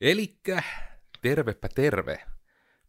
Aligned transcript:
Elikkä, 0.00 0.62
tervepä 1.22 1.68
terve. 1.68 2.24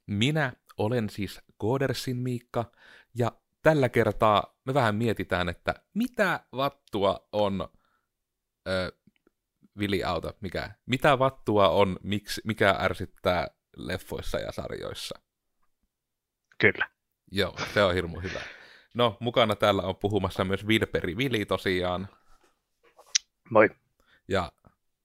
Minä 0.07 0.53
olen 0.77 1.09
siis 1.09 1.41
Koodersin 1.57 2.17
Miikka, 2.17 2.71
ja 3.15 3.31
tällä 3.61 3.89
kertaa 3.89 4.59
me 4.65 4.73
vähän 4.73 4.95
mietitään, 4.95 5.49
että 5.49 5.75
mitä 5.93 6.39
vattua 6.51 7.27
on 7.31 7.69
ö, 8.67 8.91
Vili 9.79 10.03
Auto, 10.03 10.37
mikä, 10.41 10.71
mitä 10.85 11.19
vattua 11.19 11.69
on, 11.69 11.99
miksi, 12.03 12.41
mikä 12.45 12.75
ärsyttää 12.79 13.47
leffoissa 13.77 14.39
ja 14.39 14.51
sarjoissa. 14.51 15.19
Kyllä. 16.57 16.89
Joo, 17.31 17.55
se 17.73 17.83
on 17.83 17.93
hirmu 17.93 18.19
hyvä. 18.19 18.41
No, 18.93 19.17
mukana 19.19 19.55
täällä 19.55 19.81
on 19.81 19.95
puhumassa 19.95 20.43
myös 20.43 20.67
Vilperi 20.67 21.17
Vili 21.17 21.45
tosiaan. 21.45 22.07
Moi. 23.49 23.69
Ja 24.27 24.51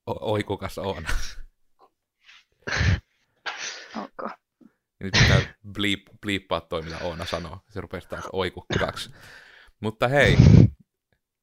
o- 0.07 0.33
oi, 0.33 0.43
kukas 0.43 0.79
on. 0.79 1.07
Ok. 3.97 4.31
Nyt 5.01 5.13
pitää 5.13 5.41
bleep, 5.73 6.01
bleepaa 6.23 6.61
toi, 6.61 6.83
mitä 6.83 6.99
Oona 7.03 7.25
sanoo. 7.25 7.59
Se 7.71 7.81
rupesi 7.81 8.09
taas 8.09 8.25
oikukkaksi. 8.33 9.11
Mutta 9.81 10.09
hei, 10.09 10.37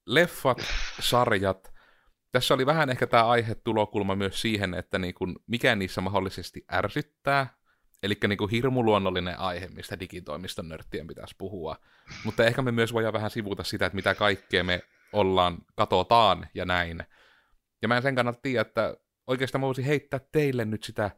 leffat, 0.06 0.58
sarjat. 1.00 1.74
Tässä 2.32 2.54
oli 2.54 2.66
vähän 2.66 2.90
ehkä 2.90 3.08
tämä 3.08 3.26
aihe 3.26 3.56
tulokulma 3.56 4.16
myös 4.16 4.42
siihen, 4.42 4.74
että 4.74 5.00
niin 5.00 5.14
kun, 5.14 5.36
mikä 5.48 5.76
niissä 5.76 6.02
mahdollisesti 6.02 6.66
ärsyttää. 6.74 7.58
Eli 8.04 8.18
niin 8.28 8.50
hirmuluonnollinen 8.52 9.40
aihe, 9.40 9.68
mistä 9.68 10.00
digitoimiston 10.00 10.70
nörttien 10.70 11.08
pitäisi 11.08 11.36
puhua. 11.38 11.76
Mutta 12.26 12.46
ehkä 12.46 12.62
me 12.62 12.72
myös 12.72 12.94
voidaan 12.94 13.14
vähän 13.14 13.32
sivuta 13.32 13.64
sitä, 13.64 13.86
että 13.86 13.96
mitä 13.96 14.16
kaikkea 14.16 14.64
me 14.64 14.82
ollaan, 15.14 15.58
katotaan 15.76 16.48
ja 16.54 16.66
näin. 16.66 17.04
Ja 17.82 17.88
mä 17.88 17.96
en 17.98 18.02
sen 18.02 18.16
kannalta 18.16 18.40
tiedä, 18.42 18.62
että 18.62 18.98
oikeastaan 19.32 19.60
mä 19.60 19.68
voisin 19.68 19.86
heittää 19.86 20.20
teille 20.32 20.66
nyt 20.66 20.84
sitä 20.84 21.12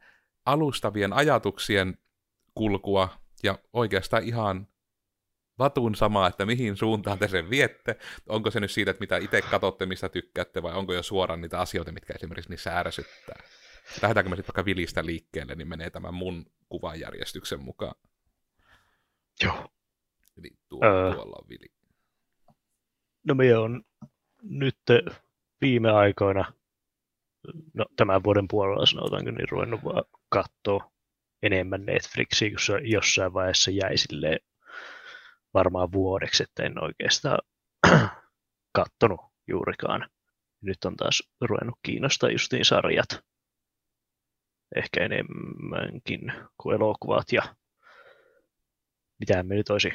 alustavien 0.45 1.13
ajatuksien 1.13 1.97
kulkua 2.55 3.09
ja 3.43 3.59
oikeastaan 3.73 4.23
ihan 4.23 4.67
vatun 5.59 5.95
sama, 5.95 6.27
että 6.27 6.45
mihin 6.45 6.77
suuntaan 6.77 7.19
te 7.19 7.27
sen 7.27 7.49
viette. 7.49 7.97
Onko 8.29 8.51
se 8.51 8.59
nyt 8.59 8.71
siitä, 8.71 8.91
että 8.91 9.01
mitä 9.01 9.17
itse 9.17 9.41
katsotte, 9.41 9.85
mistä 9.85 10.09
tykkäätte, 10.09 10.63
vai 10.63 10.73
onko 10.73 10.93
jo 10.93 11.03
suoraan 11.03 11.41
niitä 11.41 11.59
asioita, 11.59 11.91
mitkä 11.91 12.13
esimerkiksi 12.13 12.49
niissä 12.49 12.79
ärsyttää. 12.79 13.43
Lähdetäänkö 14.01 14.29
me 14.29 14.35
sitten 14.35 14.53
vaikka 14.55 14.65
Vilistä 14.65 15.05
liikkeelle, 15.05 15.55
niin 15.55 15.67
menee 15.67 15.89
tämän 15.89 16.13
mun 16.13 16.45
kuvanjärjestyksen 16.69 17.63
mukaan. 17.63 17.95
Joo. 19.43 19.67
Eli 20.37 20.49
tuo, 20.69 20.85
Öö. 20.85 21.13
tuolla 21.13 21.35
on 21.41 21.49
Vili. 21.49 21.67
No 23.27 23.35
me 23.35 23.57
on 23.57 23.83
nyt 24.41 24.79
viime 25.61 25.91
aikoina, 25.91 26.53
no 27.73 27.85
tämän 27.95 28.23
vuoden 28.23 28.47
puolella 28.47 28.85
sanotaanko, 28.85 29.31
niin 29.31 29.49
ruvennut 29.49 29.83
vaan 29.83 30.03
katsoa 30.29 30.91
enemmän 31.43 31.85
Netflixiä, 31.85 32.49
kun 32.49 32.59
se 32.59 32.73
jossain 32.83 33.33
vaiheessa 33.33 33.71
jäi 33.71 33.97
silleen 33.97 34.39
varmaan 35.53 35.91
vuodeksi, 35.91 36.43
että 36.43 36.63
en 36.63 36.83
oikeastaan 36.83 37.39
kattonut 38.77 39.21
juurikaan. 39.47 40.09
Nyt 40.61 40.85
on 40.85 40.95
taas 40.95 41.23
ruvennut 41.41 41.79
kiinnostaa 41.83 42.29
justiin 42.29 42.65
sarjat. 42.65 43.07
Ehkä 44.75 45.05
enemmänkin 45.05 46.33
kuin 46.57 46.75
elokuvat 46.75 47.31
ja 47.31 47.55
mitä 49.19 49.43
me 49.43 49.55
nyt 49.55 49.69
olisi 49.69 49.93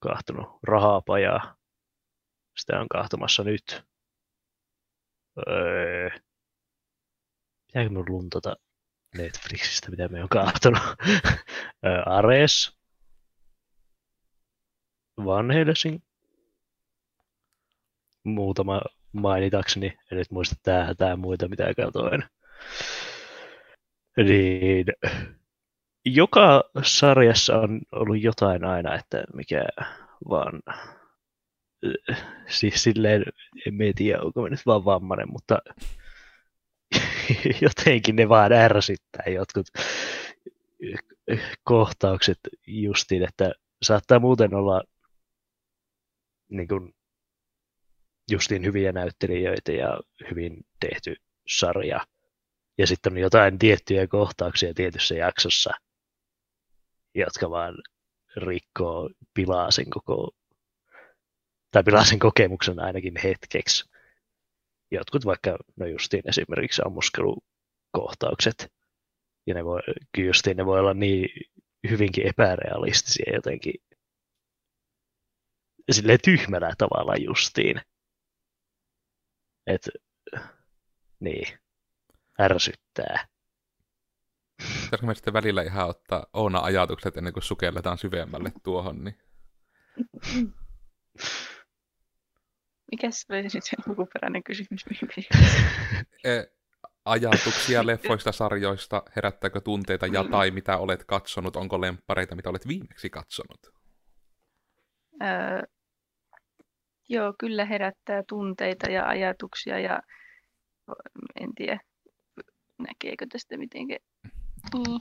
kahtonut 0.00 0.58
rahapajaa. 0.62 1.56
Sitä 2.58 2.80
on 2.80 2.88
kahtomassa 2.88 3.44
nyt. 3.44 3.82
Öö, 5.48 6.10
pitääkö 7.70 7.88
minun 7.88 8.04
luntata 8.08 8.56
Netflixistä, 9.18 9.90
mitä 9.90 10.08
me 10.08 10.22
on 10.22 10.28
kahtonut? 10.28 10.82
öö, 11.86 12.02
Ares. 12.16 12.76
Van 15.24 15.50
Helsing. 15.50 16.02
Muutama 18.24 18.80
mainitakseni. 19.12 19.86
En 20.12 20.18
nyt 20.18 20.30
muista 20.30 20.56
tää, 20.62 20.94
tää 20.94 21.16
muita, 21.16 21.48
mitä 21.48 21.74
katoin. 21.76 22.24
Niin, 24.16 24.86
joka 26.04 26.64
sarjassa 26.82 27.58
on 27.58 27.80
ollut 27.92 28.22
jotain 28.22 28.64
aina, 28.64 28.94
että 28.94 29.24
mikä 29.34 29.64
vaan 30.28 30.62
siis 32.48 32.82
silleen, 32.82 33.24
en 33.66 33.94
tiedä, 33.94 34.22
onko 34.22 34.42
mä 34.42 34.48
nyt 34.48 34.66
vaan 34.66 34.84
vammainen, 34.84 35.32
mutta 35.32 35.58
jotenkin 37.66 38.16
ne 38.16 38.28
vaan 38.28 38.52
ärsyttää 38.52 39.24
jotkut 39.26 39.66
kohtaukset 41.64 42.38
justiin, 42.66 43.22
että 43.22 43.52
saattaa 43.82 44.18
muuten 44.18 44.54
olla 44.54 44.82
niin 46.50 46.68
kuin, 46.68 46.94
justiin 48.30 48.64
hyviä 48.64 48.92
näyttelijöitä 48.92 49.72
ja 49.72 50.00
hyvin 50.30 50.66
tehty 50.80 51.16
sarja. 51.48 52.06
Ja 52.78 52.86
sitten 52.86 53.12
on 53.12 53.18
jotain 53.18 53.58
tiettyjä 53.58 54.06
kohtauksia 54.06 54.74
tietyssä 54.74 55.14
jaksossa, 55.14 55.70
jotka 57.14 57.50
vaan 57.50 57.74
rikkoo, 58.36 59.10
pilaa 59.34 59.70
sen 59.70 59.90
koko, 59.90 60.30
tai 61.70 61.82
pilaa 61.82 62.04
sen 62.04 62.18
kokemuksen 62.18 62.80
ainakin 62.80 63.14
hetkeksi. 63.24 63.89
Jotkut 64.90 65.24
vaikka, 65.24 65.58
no 65.76 65.86
justiin 65.86 66.22
esimerkiksi 66.28 66.82
ammuskelukohtaukset, 66.86 68.72
ja 69.46 69.54
ne 69.54 69.64
voi, 69.64 69.80
kyllä 70.12 70.28
justiin 70.28 70.56
ne 70.56 70.66
voi 70.66 70.80
olla 70.80 70.94
niin 70.94 71.28
hyvinkin 71.90 72.26
epärealistisia 72.26 73.34
jotenkin, 73.34 73.74
silleen 75.90 76.18
tyhmällä 76.24 76.74
tavalla 76.78 77.14
justiin. 77.16 77.80
Et, 79.66 79.88
niin, 81.20 81.58
ärsyttää. 82.40 83.28
Pitäisikö 84.56 85.06
me 85.06 85.14
sitten 85.14 85.32
välillä 85.32 85.62
ihan 85.62 85.88
ottaa 85.88 86.26
Oona 86.32 86.60
ajatukset 86.60 87.16
ennen 87.16 87.32
kuin 87.32 87.42
sukelletaan 87.42 87.98
syvemmälle 87.98 88.52
tuohon, 88.62 89.04
niin 89.04 89.18
Mikäs 92.90 93.26
oli 93.30 93.42
nyt 93.42 93.52
se 93.52 93.76
alkuperäinen 93.88 94.42
kysymys? 94.42 94.84
e, 96.24 96.42
ajatuksia 97.04 97.86
leffoista, 97.86 98.32
sarjoista, 98.32 99.02
herättääkö 99.16 99.60
tunteita 99.60 100.06
ja 100.06 100.24
tai 100.30 100.50
mitä 100.50 100.78
olet 100.78 101.04
katsonut, 101.04 101.56
onko 101.56 101.80
lemppareita, 101.80 102.36
mitä 102.36 102.50
olet 102.50 102.68
viimeksi 102.68 103.10
katsonut? 103.10 103.60
Öö, 105.22 105.62
joo, 107.08 107.34
kyllä 107.38 107.64
herättää 107.64 108.22
tunteita 108.28 108.90
ja 108.90 109.06
ajatuksia 109.06 109.78
ja 109.78 110.00
en 111.40 111.54
tiedä, 111.54 111.80
näkeekö 112.78 113.26
tästä 113.32 113.56
mitenkä. 113.56 113.96
Niin. 114.74 115.00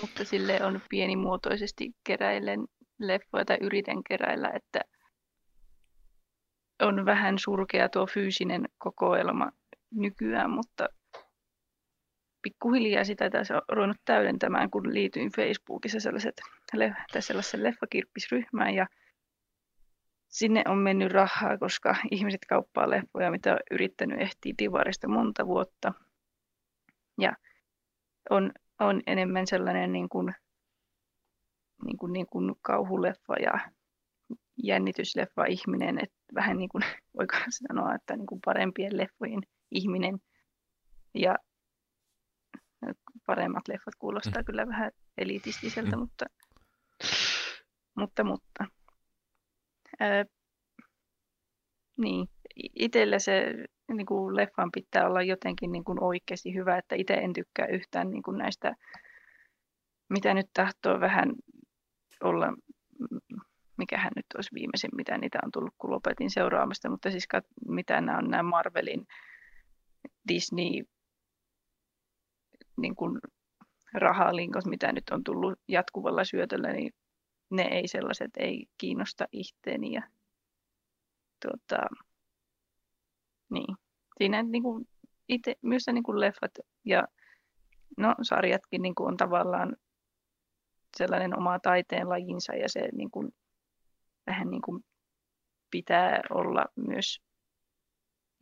Mutta 0.00 0.24
sille 0.24 0.64
on 0.64 0.80
pienimuotoisesti 0.90 1.90
keräillen 2.04 2.60
leffoja 2.98 3.44
tai 3.44 3.58
yritän 3.60 4.02
keräillä, 4.08 4.50
että 4.54 4.80
on 6.80 7.04
vähän 7.06 7.38
surkea 7.38 7.88
tuo 7.88 8.06
fyysinen 8.06 8.68
kokoelma 8.78 9.52
nykyään, 9.94 10.50
mutta 10.50 10.88
pikkuhiljaa 12.42 13.04
sitä 13.04 13.30
tässä 13.30 13.56
on 13.56 13.62
ruvennut 13.68 14.00
täydentämään, 14.04 14.70
kun 14.70 14.94
liityin 14.94 15.32
Facebookissa 15.36 16.00
sellaiset, 16.00 16.40
tai 17.12 17.22
sellaisen 17.22 17.62
leffakirppisryhmään 17.62 18.74
ja 18.74 18.86
sinne 20.28 20.62
on 20.68 20.78
mennyt 20.78 21.12
rahaa, 21.12 21.58
koska 21.58 21.96
ihmiset 22.10 22.40
kauppaa 22.48 22.90
leffoja, 22.90 23.30
mitä 23.30 23.52
on 23.52 23.58
yrittänyt 23.70 24.20
ehtiä 24.20 24.54
divarista 24.58 25.08
monta 25.08 25.46
vuotta. 25.46 25.92
Ja 27.18 27.32
on, 28.30 28.52
on 28.80 29.02
enemmän 29.06 29.46
sellainen 29.46 29.92
niin 29.92 30.08
kuin, 30.08 30.34
niin 31.84 31.96
kuin, 31.96 32.12
niin 32.12 32.26
kuin 32.26 32.54
kauhuleffa 32.62 33.34
ja 33.34 33.52
jännitysleffa 34.62 35.44
ihminen, 35.44 35.98
että 35.98 36.16
vähän 36.34 36.58
niin 36.58 36.68
kuin, 36.68 36.84
voiko 37.18 37.36
sanoa, 37.50 37.94
että 37.94 38.16
niin 38.16 38.26
kuin 38.26 38.40
parempien 38.44 38.96
leffojen 38.96 39.42
ihminen. 39.70 40.18
Ja 41.14 41.36
paremmat 43.26 43.68
leffat 43.68 43.94
kuulostaa 43.98 44.44
kyllä 44.44 44.66
vähän 44.66 44.90
elitistiseltä, 45.18 45.96
Mm. 45.96 46.00
mutta, 46.00 46.26
mutta, 47.96 48.24
mutta. 48.24 48.64
Ää, 50.00 50.24
niin, 51.96 52.28
itsellä 52.56 53.18
se 53.18 53.54
niin 53.92 54.06
kuin 54.06 54.36
leffan 54.36 54.70
pitää 54.72 55.06
olla 55.06 55.22
jotenkin 55.22 55.72
niin 55.72 55.84
kuin 55.84 56.02
oikeasti 56.02 56.54
hyvä, 56.54 56.78
että 56.78 56.94
itse 56.94 57.14
en 57.14 57.32
tykkää 57.32 57.66
yhtään 57.66 58.10
niin 58.10 58.22
kuin 58.22 58.38
näistä, 58.38 58.74
mitä 60.08 60.34
nyt 60.34 60.46
tahtoo 60.54 61.00
vähän 61.00 61.32
olla, 62.20 62.50
mm, 62.50 62.56
mikähän 63.80 64.12
nyt 64.16 64.26
olisi 64.36 64.54
viimeisin, 64.54 64.90
mitä 64.96 65.18
niitä 65.18 65.38
on 65.44 65.50
tullut, 65.52 65.74
kun 65.78 65.90
lopetin 65.90 66.30
seuraamasta, 66.30 66.90
mutta 66.90 67.10
siis 67.10 67.28
kat- 67.34 67.68
mitä 67.68 68.00
nämä 68.00 68.18
on 68.18 68.30
nämä 68.30 68.42
Marvelin, 68.42 69.06
Disney, 70.28 70.84
niin 72.76 72.96
kuin 72.96 73.20
rahalinkot, 73.94 74.64
mitä 74.64 74.92
nyt 74.92 75.10
on 75.10 75.24
tullut 75.24 75.58
jatkuvalla 75.68 76.24
syötöllä, 76.24 76.72
niin 76.72 76.92
ne 77.50 77.62
ei 77.62 77.88
sellaiset 77.88 78.30
ei 78.36 78.66
kiinnosta 78.78 79.24
itteeni. 79.32 79.92
Ja, 79.92 80.02
tuota, 81.42 81.86
niin. 83.50 83.76
Siinä 84.18 84.42
niin 84.42 84.62
kuin 84.62 84.88
itse, 85.28 85.54
myös 85.62 85.86
niin 85.92 86.02
kuin 86.02 86.20
leffat 86.20 86.52
ja 86.84 87.04
no, 87.98 88.14
sarjatkin 88.22 88.82
niin 88.82 88.94
kuin 88.94 89.08
on 89.08 89.16
tavallaan 89.16 89.76
sellainen 90.96 91.38
oma 91.38 91.58
taiteen 91.58 92.08
lajinsa 92.08 92.54
ja 92.54 92.68
se 92.68 92.88
niin 92.92 93.10
kuin, 93.10 93.32
vähän 94.30 94.50
niin 94.50 94.62
kuin 94.62 94.84
pitää 95.70 96.20
olla 96.30 96.66
myös 96.76 97.20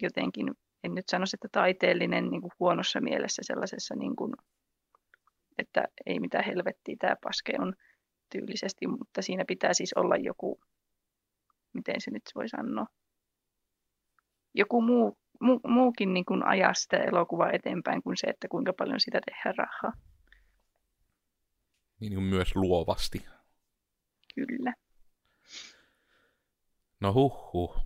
jotenkin, 0.03 0.47
en 0.85 0.95
nyt 0.95 1.09
sano, 1.09 1.25
että 1.35 1.49
taiteellinen 1.53 2.31
niin 2.31 2.41
kuin 2.41 2.53
huonossa 2.61 3.01
mielessä 3.01 3.43
sellaisessa, 3.45 3.95
niin 3.95 4.17
kuin, 4.17 4.33
että 5.59 5.85
ei 6.07 6.21
mitään 6.21 6.45
helvettiä, 6.45 6.97
tämä 6.99 7.17
paske 7.23 7.53
on 7.59 7.75
tyylisesti, 8.33 8.87
mutta 8.87 9.23
siinä 9.23 9.45
pitää 9.49 9.75
siis 9.75 9.93
olla 9.93 10.17
joku, 10.17 10.61
miten 11.73 12.01
se 12.01 12.11
nyt 12.11 12.23
voi 12.35 12.49
sanoa, 12.49 12.87
joku 14.55 14.83
muu, 14.83 15.19
mu, 15.41 15.61
muukin 15.67 16.15
niin 16.15 16.25
kuin 16.25 16.47
ajaa 16.47 16.75
sitä 16.75 16.97
elokuvaa 16.97 17.53
eteenpäin 17.53 18.03
kuin 18.03 18.17
se, 18.17 18.27
että 18.27 18.49
kuinka 18.49 18.73
paljon 18.73 19.01
sitä 19.01 19.21
tehdään 19.27 19.55
rahaa. 19.59 19.93
Niin 22.01 22.15
kuin 22.15 22.25
myös 22.25 22.57
luovasti. 22.57 23.27
Kyllä. 24.35 24.75
No 27.01 27.13
huh. 27.13 27.77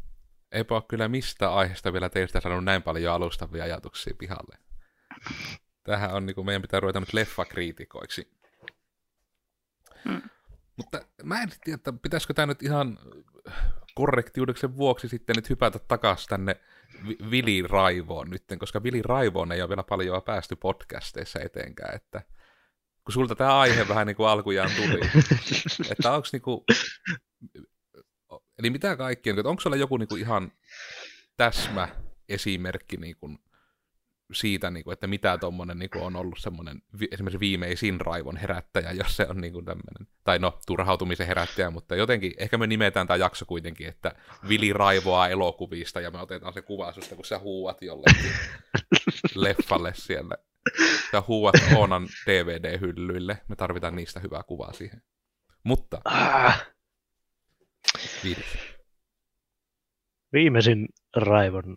Eipä 0.52 0.74
ole 0.74 0.82
kyllä 0.88 1.08
mistä 1.08 1.54
aiheesta 1.54 1.92
vielä 1.92 2.08
teistä 2.08 2.40
sanonut 2.40 2.64
näin 2.64 2.82
paljon 2.82 3.14
alustavia 3.14 3.64
ajatuksia 3.64 4.14
pihalle. 4.18 4.58
Tähän 5.82 6.14
on 6.14 6.26
niin 6.26 6.34
kuin, 6.34 6.46
meidän 6.46 6.62
pitää 6.62 6.80
ruveta 6.80 7.00
nyt 7.00 7.12
leffakriitikoiksi. 7.12 8.32
Mm. 10.04 10.22
Mutta 10.76 11.00
mä 11.22 11.42
en 11.42 11.50
tiedä, 11.64 11.74
että 11.74 11.92
pitäisikö 11.92 12.34
tämä 12.34 12.46
nyt 12.46 12.62
ihan 12.62 12.98
korrektiudeksen 13.94 14.76
vuoksi 14.76 15.08
sitten 15.08 15.36
nyt 15.36 15.50
hypätä 15.50 15.78
takaisin 15.78 16.28
tänne 16.28 16.56
Vili 17.30 17.62
Raivoon 17.68 18.30
nyt, 18.30 18.44
koska 18.58 18.82
Vili 18.82 19.02
Raivoon 19.02 19.52
ei 19.52 19.62
ole 19.62 19.68
vielä 19.68 19.82
paljon 19.82 20.22
päästy 20.22 20.56
podcasteissa 20.56 21.40
etenkään, 21.40 21.94
että 21.94 22.22
kun 23.04 23.12
sulta 23.12 23.34
tämä 23.34 23.58
aihe 23.58 23.88
vähän 23.88 24.06
niin 24.06 24.16
kuin 24.16 24.28
alkujaan 24.28 24.70
tuli, 24.76 25.00
että 25.90 26.12
onko 26.12 26.28
niin 26.32 26.42
kuin, 26.42 26.64
eli 28.58 28.70
mitä 28.70 28.96
kaikkea, 28.96 29.34
onko 29.44 29.60
sulla 29.60 29.76
joku 29.76 29.96
niin 29.96 30.08
kuin 30.08 30.20
ihan 30.20 30.52
täsmä 31.36 31.88
esimerkki 32.28 32.96
niin 32.96 33.16
kuin 33.16 33.38
siitä, 34.32 34.70
niin 34.70 34.84
kuin, 34.84 34.92
että 34.92 35.06
mitä 35.06 35.38
tuommoinen 35.38 35.78
niin 35.78 35.90
on 35.96 36.16
ollut 36.16 36.38
semmoinen 36.38 36.82
esimerkiksi 37.12 37.40
viimeisin 37.40 38.00
raivon 38.00 38.36
herättäjä, 38.36 38.92
jos 38.92 39.16
se 39.16 39.26
on 39.28 39.40
niin 39.40 39.52
kuin 39.52 39.64
tämmöinen, 39.64 40.06
tai 40.24 40.38
no 40.38 40.58
turhautumisen 40.66 41.26
herättäjä, 41.26 41.70
mutta 41.70 41.96
jotenkin, 41.96 42.34
ehkä 42.36 42.58
me 42.58 42.66
nimetään 42.66 43.06
tämä 43.06 43.16
jakso 43.16 43.44
kuitenkin, 43.44 43.88
että 43.88 44.12
Vili 44.48 44.72
raivoaa 44.72 45.28
elokuvista 45.28 46.00
ja 46.00 46.10
me 46.10 46.20
otetaan 46.20 46.52
se 46.52 46.62
kuva 46.62 46.92
susta, 46.92 47.16
kun 47.16 47.24
sä 47.24 47.38
huuat 47.38 47.82
jollekin 47.82 48.32
leffalle 49.34 49.92
siellä. 49.94 50.36
Ja 51.12 51.22
huuat 51.28 51.54
Oonan 51.76 52.08
DVD-hyllyille. 52.26 53.38
Me 53.48 53.56
tarvitaan 53.56 53.96
niistä 53.96 54.20
hyvää 54.20 54.42
kuvaa 54.42 54.72
siihen. 54.72 55.02
Mutta... 55.64 56.00
Ah. 56.04 56.66
Viimeisin 60.32 60.88
raivon 61.16 61.76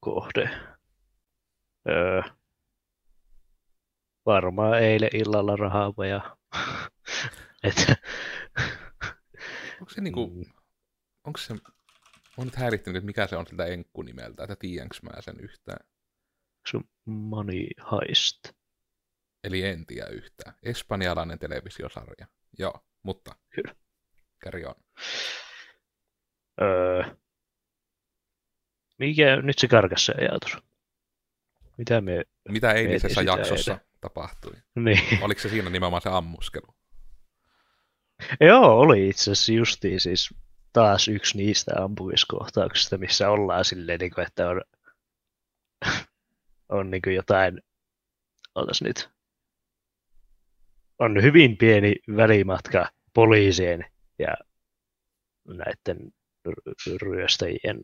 kohde 0.00 0.50
Öö, 1.88 2.22
varmaan 4.26 4.82
eilen 4.82 5.10
illalla 5.12 5.56
rahaavaja. 5.56 6.36
Et... 7.64 7.86
Onko 9.80 9.90
se 9.90 10.00
niinku, 10.00 10.26
mm. 10.26 10.52
onko 11.24 11.38
se, 11.38 11.54
on 12.36 12.44
nyt 12.44 12.56
häirittynyt, 12.56 12.96
että 12.96 13.06
mikä 13.06 13.26
se 13.26 13.36
on 13.36 13.46
siltä 13.46 13.66
enkku 13.66 14.02
nimeltä, 14.02 14.42
että 14.42 14.56
tiedänkö 14.56 14.96
mä 15.02 15.22
sen 15.22 15.40
yhtään? 15.40 15.86
Se 16.70 16.76
on 16.76 16.84
Money 17.04 17.66
Heist. 17.92 18.52
Eli 19.44 19.62
en 19.62 19.86
tiedä 19.86 20.08
yhtään. 20.08 20.54
Espanjalainen 20.62 21.38
televisiosarja. 21.38 22.26
Joo, 22.58 22.86
mutta 23.02 23.36
Kyllä. 23.50 23.74
Carry 24.44 24.64
on. 24.64 24.74
Öö, 26.62 27.02
mikä 28.98 29.36
nyt 29.36 29.58
se 29.58 29.68
karkas 29.68 30.06
se 30.06 30.14
ajatus? 30.18 30.58
Mitä 31.78 32.00
me 32.00 32.24
Mitä 32.48 32.72
eilisessä 32.72 33.22
jaksossa 33.22 33.72
edes? 33.72 33.86
tapahtui? 34.00 34.52
Niin. 34.74 35.22
Oliko 35.22 35.40
se 35.40 35.48
siinä 35.48 35.70
nimenomaan 35.70 36.02
se 36.02 36.08
ammuskelu? 36.08 36.66
Joo, 38.40 38.78
oli 38.80 39.08
itse 39.08 39.22
asiassa 39.32 39.52
justiin 39.52 40.00
siis 40.00 40.34
taas 40.72 41.08
yksi 41.08 41.36
niistä 41.36 41.72
ampumiskohtauksista, 41.78 42.98
missä 42.98 43.30
ollaan 43.30 43.64
silleen, 43.64 44.00
niin 44.00 44.14
kuin, 44.14 44.26
että 44.26 44.48
on, 44.48 44.62
on 46.68 46.90
niin 46.90 47.02
kuin 47.02 47.14
jotain, 47.14 47.60
otas 48.54 48.82
nyt, 48.82 49.10
on 50.98 51.22
hyvin 51.22 51.56
pieni 51.56 51.94
välimatka 52.16 52.90
poliisien 53.14 53.84
ja 54.18 54.34
näiden 55.48 56.12
ryöstäjien 57.02 57.80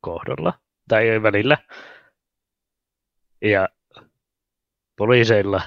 kohdalla 0.00 0.60
tai 0.88 1.22
välillä. 1.22 1.58
Ja 3.42 3.68
poliiseilla 4.96 5.62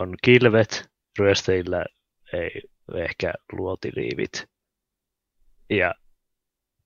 on 0.00 0.14
kilvet, 0.24 0.90
ryöstäjillä 1.18 1.84
ei 2.32 2.62
ehkä 2.94 3.32
luotiliivit. 3.52 4.48
Ja 5.70 5.94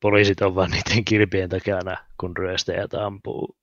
poliisit 0.01 0.41
on 0.43 0.55
vaan 0.55 0.71
niiden 0.71 1.05
kilpien 1.05 1.49
takana, 1.49 1.97
kun 2.21 2.37
ryöstäjät 2.37 2.95
ampuu 2.95 3.57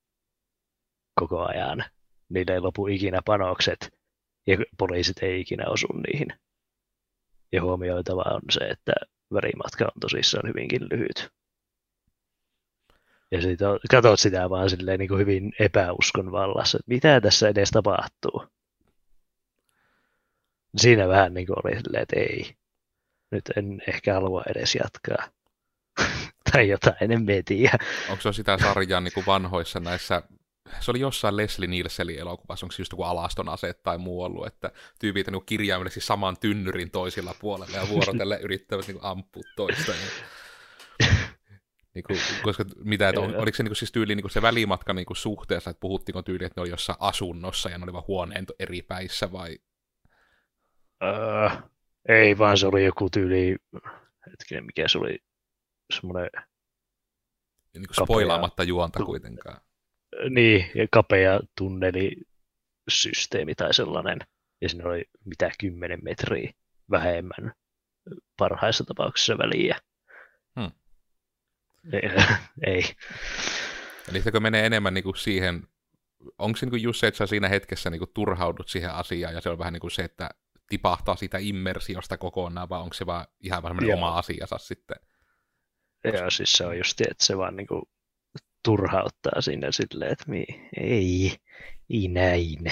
koko 1.20 1.46
ajan. 1.46 1.86
Niillä 2.30 2.54
ei 2.54 2.60
lopu 2.60 2.88
ikinä 2.88 3.22
panokset 3.26 4.00
ja 4.48 4.58
poliisit 4.78 5.24
ei 5.24 5.42
ikinä 5.42 5.70
osu 5.70 5.88
niihin. 5.88 6.28
Ja 7.52 7.62
huomioitava 7.62 8.24
on 8.26 8.42
se, 8.50 8.60
että 8.60 8.94
värimatka 9.34 9.86
on 9.86 10.00
tosissaan 10.02 10.50
hyvinkin 10.50 10.82
lyhyt. 10.92 11.30
Ja 13.32 13.42
sitten 13.42 13.68
katsot 13.92 14.20
sitä 14.20 14.50
vaan 14.50 14.70
silleen 14.70 15.00
niin 15.00 15.10
kuin 15.10 15.20
hyvin 15.20 15.54
epäuskon 15.60 16.32
vallassa, 16.32 16.78
että 16.78 16.90
mitä 16.90 17.22
tässä 17.22 17.50
edes 17.50 17.72
tapahtuu. 17.72 18.46
Siinä 20.78 21.08
vähän 21.08 21.34
niin 21.34 21.48
kuin 21.48 21.58
oli 21.64 21.82
silleen, 21.82 22.04
että 22.04 22.20
ei, 22.20 22.56
nyt 23.32 23.44
en 23.56 23.82
ehkä 23.88 24.14
halua 24.14 24.44
edes 24.48 24.76
jatkaa. 24.76 25.30
tai 26.52 26.70
jotain, 26.70 26.96
en 27.00 27.26
tiedä. 27.46 27.78
Onko 28.10 28.22
se 28.22 28.34
sitä 28.34 28.58
sarjaa 28.58 29.02
niin 29.02 29.14
kuin 29.14 29.26
vanhoissa 29.26 29.80
näissä 29.80 30.24
se 30.80 30.92
oli 30.92 31.00
jossain 31.00 31.38
Leslie 31.38 31.68
Nielsenin 31.68 32.20
elokuvassa, 32.20 32.66
onko 32.66 32.72
se 32.72 32.82
just 32.82 32.92
joku 32.92 33.04
alaston 33.04 33.50
ase 33.50 33.74
tai 33.74 33.98
muu 33.98 34.24
ollut, 34.24 34.48
että 34.48 34.72
tyypit 35.00 35.28
niin 35.28 35.46
kirjaimellisesti 35.46 36.08
saman 36.08 36.38
tynnyrin 36.40 36.92
toisilla 36.92 37.36
puolella 37.42 37.78
ja 37.78 37.90
vuorotelle 37.90 38.40
yrittävät 38.44 38.88
niin 38.88 39.00
ampua 39.02 39.44
toista. 39.56 39.92
Niin 41.96 42.04
kuin, 42.04 42.20
koska 42.44 42.66
mitä, 42.84 43.10
että 43.10 43.22
on, 43.22 43.36
oliko 43.36 43.56
se 43.56 43.64
niin 43.64 43.70
kuin, 43.70 43.78
siis 43.78 43.92
tyyli 43.92 44.16
niin 44.16 44.24
kuin 44.24 44.32
se 44.32 44.42
välimatka 44.42 44.94
niin 44.94 45.06
kuin 45.06 45.18
suhteessa, 45.18 45.70
että 45.70 45.80
puhuttiinko 45.80 46.22
tyyli, 46.22 46.46
että 46.46 46.60
ne 46.60 46.62
oli 46.62 46.70
jossain 46.70 46.98
asunnossa 47.00 47.70
ja 47.70 47.78
ne 47.78 47.84
olivat 47.84 48.08
huoneen 48.08 48.46
eri 48.60 48.82
päissä 48.82 49.32
vai? 49.32 49.58
Öö, 51.04 51.50
ei, 52.10 52.38
vaan 52.38 52.58
se 52.58 52.68
oli 52.68 52.86
joku 52.86 53.10
tyyli, 53.10 53.56
hetkinen, 54.32 54.66
mikä 54.66 54.88
se 54.88 54.98
oli, 54.98 55.18
semmoinen... 55.94 56.30
Niin 57.74 57.88
kuin 57.88 58.06
spoilaamatta 58.06 58.64
juonta 58.64 59.04
kuitenkaan. 59.04 59.62
Niin, 60.30 60.66
kapea 60.92 61.40
tunnelisysteemi 61.58 63.56
tai 63.56 63.74
sellainen. 63.74 64.20
Ja 64.62 64.70
siinä 64.70 64.90
oli 64.90 65.04
mitä 65.26 65.52
kymmenen 65.60 66.00
metriä 66.04 66.52
vähemmän 66.92 67.54
parhaissa 68.38 68.84
tapauksissa 68.84 69.38
väliä. 69.38 69.80
Hmm. 70.60 70.72
Ei. 72.64 72.84
Eli 74.10 74.22
se 74.22 74.40
menee 74.40 74.66
enemmän 74.66 74.94
niin 74.94 75.04
kuin 75.04 75.18
siihen, 75.18 75.68
onko 76.38 76.58
se 76.58 76.66
niin 76.66 76.72
kuin 76.72 76.82
just 76.82 77.00
se, 77.00 77.08
että 77.08 77.18
sä 77.18 77.28
siinä 77.28 77.48
hetkessä 77.48 77.90
niin 77.90 78.00
kuin 78.00 78.12
turhaudut 78.14 78.70
siihen 78.70 78.92
asiaan, 78.92 79.34
ja 79.34 79.42
se 79.42 79.50
on 79.50 79.60
vähän 79.60 79.74
niin 79.74 79.82
kuin 79.82 79.92
se, 79.92 80.04
että 80.04 80.30
tipahtaa 80.70 81.16
siitä 81.16 81.38
immersiosta 81.42 82.18
kokonaan, 82.18 82.70
vai 82.70 82.80
onko 82.80 82.94
se 82.94 83.06
vaan 83.06 83.26
ihan 83.40 83.64
vähän 83.64 83.94
oma 83.94 84.18
asiansa 84.18 84.58
sitten? 84.58 84.98
Joo, 86.04 86.30
siis 86.30 86.54
se 86.54 86.66
on 86.66 86.78
just 86.78 87.02
että 87.02 87.26
se 87.26 87.38
vaan 87.38 87.56
niin 87.56 87.68
kuin 87.68 87.82
turhauttaa 88.64 89.42
sinne 89.42 89.72
silleen, 89.72 90.12
että 90.12 90.26
mi, 90.28 90.46
ei, 90.82 91.36
ei 91.90 92.08
näin. 92.08 92.64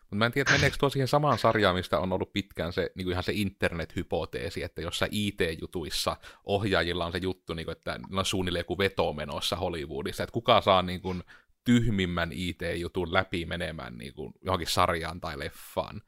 Mutta 0.00 0.16
mä 0.16 0.26
en 0.26 0.32
tiedä, 0.32 0.52
meneekö 0.52 0.76
tuo 0.80 0.90
siihen 0.90 1.08
samaan 1.08 1.38
sarjaan, 1.38 1.76
mistä 1.76 1.98
on 1.98 2.12
ollut 2.12 2.32
pitkään 2.32 2.72
se, 2.72 2.90
niin 2.94 3.04
kuin 3.04 3.12
ihan 3.12 3.24
se 3.24 3.32
internet-hypoteesi, 3.34 4.62
että 4.62 4.82
jossa 4.82 5.06
IT-jutuissa 5.10 6.16
ohjaajilla 6.44 7.06
on 7.06 7.12
se 7.12 7.18
juttu, 7.18 7.54
niin 7.54 7.64
kuin, 7.64 7.76
että 7.76 8.00
on 8.12 8.24
suunnilleen 8.24 8.60
joku 8.60 8.78
veto 8.78 9.12
menossa 9.12 9.56
Hollywoodissa, 9.56 10.22
että 10.22 10.32
kuka 10.32 10.60
saa 10.60 10.82
niin 10.82 11.00
kuin, 11.00 11.22
tyhmimmän 11.64 12.32
IT-jutun 12.32 13.12
läpi 13.12 13.46
menemään 13.46 13.98
niin 13.98 14.14
kuin 14.14 14.32
johonkin 14.44 14.68
sarjaan 14.68 15.20
tai 15.20 15.38
leffaan. 15.38 16.02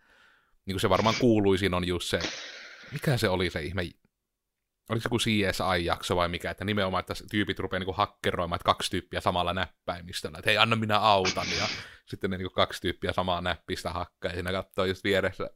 Niin 0.66 0.74
kuin 0.74 0.80
se 0.80 0.88
varmaan 0.88 1.14
kuuluisin 1.20 1.74
on 1.74 1.86
just 1.86 2.08
se, 2.08 2.18
mikä 2.92 3.16
se 3.16 3.28
oli 3.28 3.50
se 3.50 3.62
ihme, 3.62 3.82
oliko 4.88 5.02
se 5.02 5.06
joku 5.06 5.18
CSI-jakso 5.18 6.16
vai 6.16 6.28
mikä, 6.28 6.50
että 6.50 6.64
nimenomaan, 6.64 7.00
että 7.00 7.14
tyypit 7.30 7.58
rupeaa 7.58 7.80
niin 7.80 7.94
hakkeroimaan, 7.94 8.56
että 8.56 8.66
kaksi 8.66 8.90
tyyppiä 8.90 9.20
samalla 9.20 9.54
näppäimistöllä, 9.54 10.38
että 10.38 10.50
hei, 10.50 10.58
anna 10.58 10.76
minä 10.76 10.98
autan, 10.98 11.46
ja 11.58 11.66
sitten 12.10 12.30
ne 12.30 12.38
niin 12.38 12.52
kaksi 12.52 12.82
tyyppiä 12.82 13.12
samaa 13.12 13.40
näppistä 13.40 13.90
hakkaa, 13.90 14.30
ja 14.30 14.34
siinä 14.34 14.52
katsoo 14.52 14.84
just 14.84 15.04
vieressä 15.04 15.50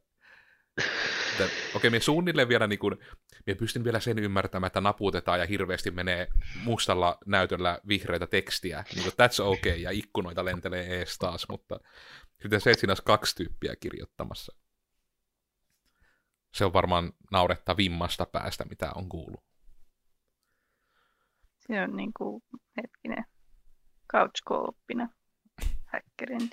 okei, 1.35 1.49
okay, 1.75 1.89
me 1.89 1.99
suunnilleen 1.99 2.49
vielä 2.49 2.67
niin 2.67 2.79
kuin, 2.79 2.97
me 3.47 3.55
pystyn 3.55 3.83
vielä 3.83 3.99
sen 3.99 4.19
ymmärtämään, 4.19 4.67
että 4.67 4.81
naputetaan 4.81 5.39
ja 5.39 5.45
hirveästi 5.45 5.91
menee 5.91 6.27
mustalla 6.63 7.17
näytöllä 7.25 7.79
vihreitä 7.87 8.27
tekstiä, 8.27 8.83
niin 8.95 9.03
kuin 9.03 9.13
that's 9.13 9.43
okay, 9.43 9.77
ja 9.77 9.91
ikkunoita 9.91 10.45
lentelee 10.45 10.99
ees 10.99 11.17
taas, 11.17 11.45
mutta 11.49 11.79
sitten 12.41 12.61
se, 12.61 12.71
että 12.71 12.79
siinä 12.79 12.91
olisi 12.91 13.03
kaksi 13.03 13.35
tyyppiä 13.35 13.75
kirjoittamassa. 13.75 14.55
Se 16.53 16.65
on 16.65 16.73
varmaan 16.73 17.13
vimmasta 17.77 18.25
päästä, 18.25 18.65
mitä 18.65 18.91
on 18.95 19.09
kuullut. 19.09 19.43
Se 21.59 21.81
on 21.81 21.95
niin 21.95 22.11
kuin, 22.17 22.43
hetkinen, 22.77 23.25
couch 24.11 24.43
häkkerin. 25.85 26.49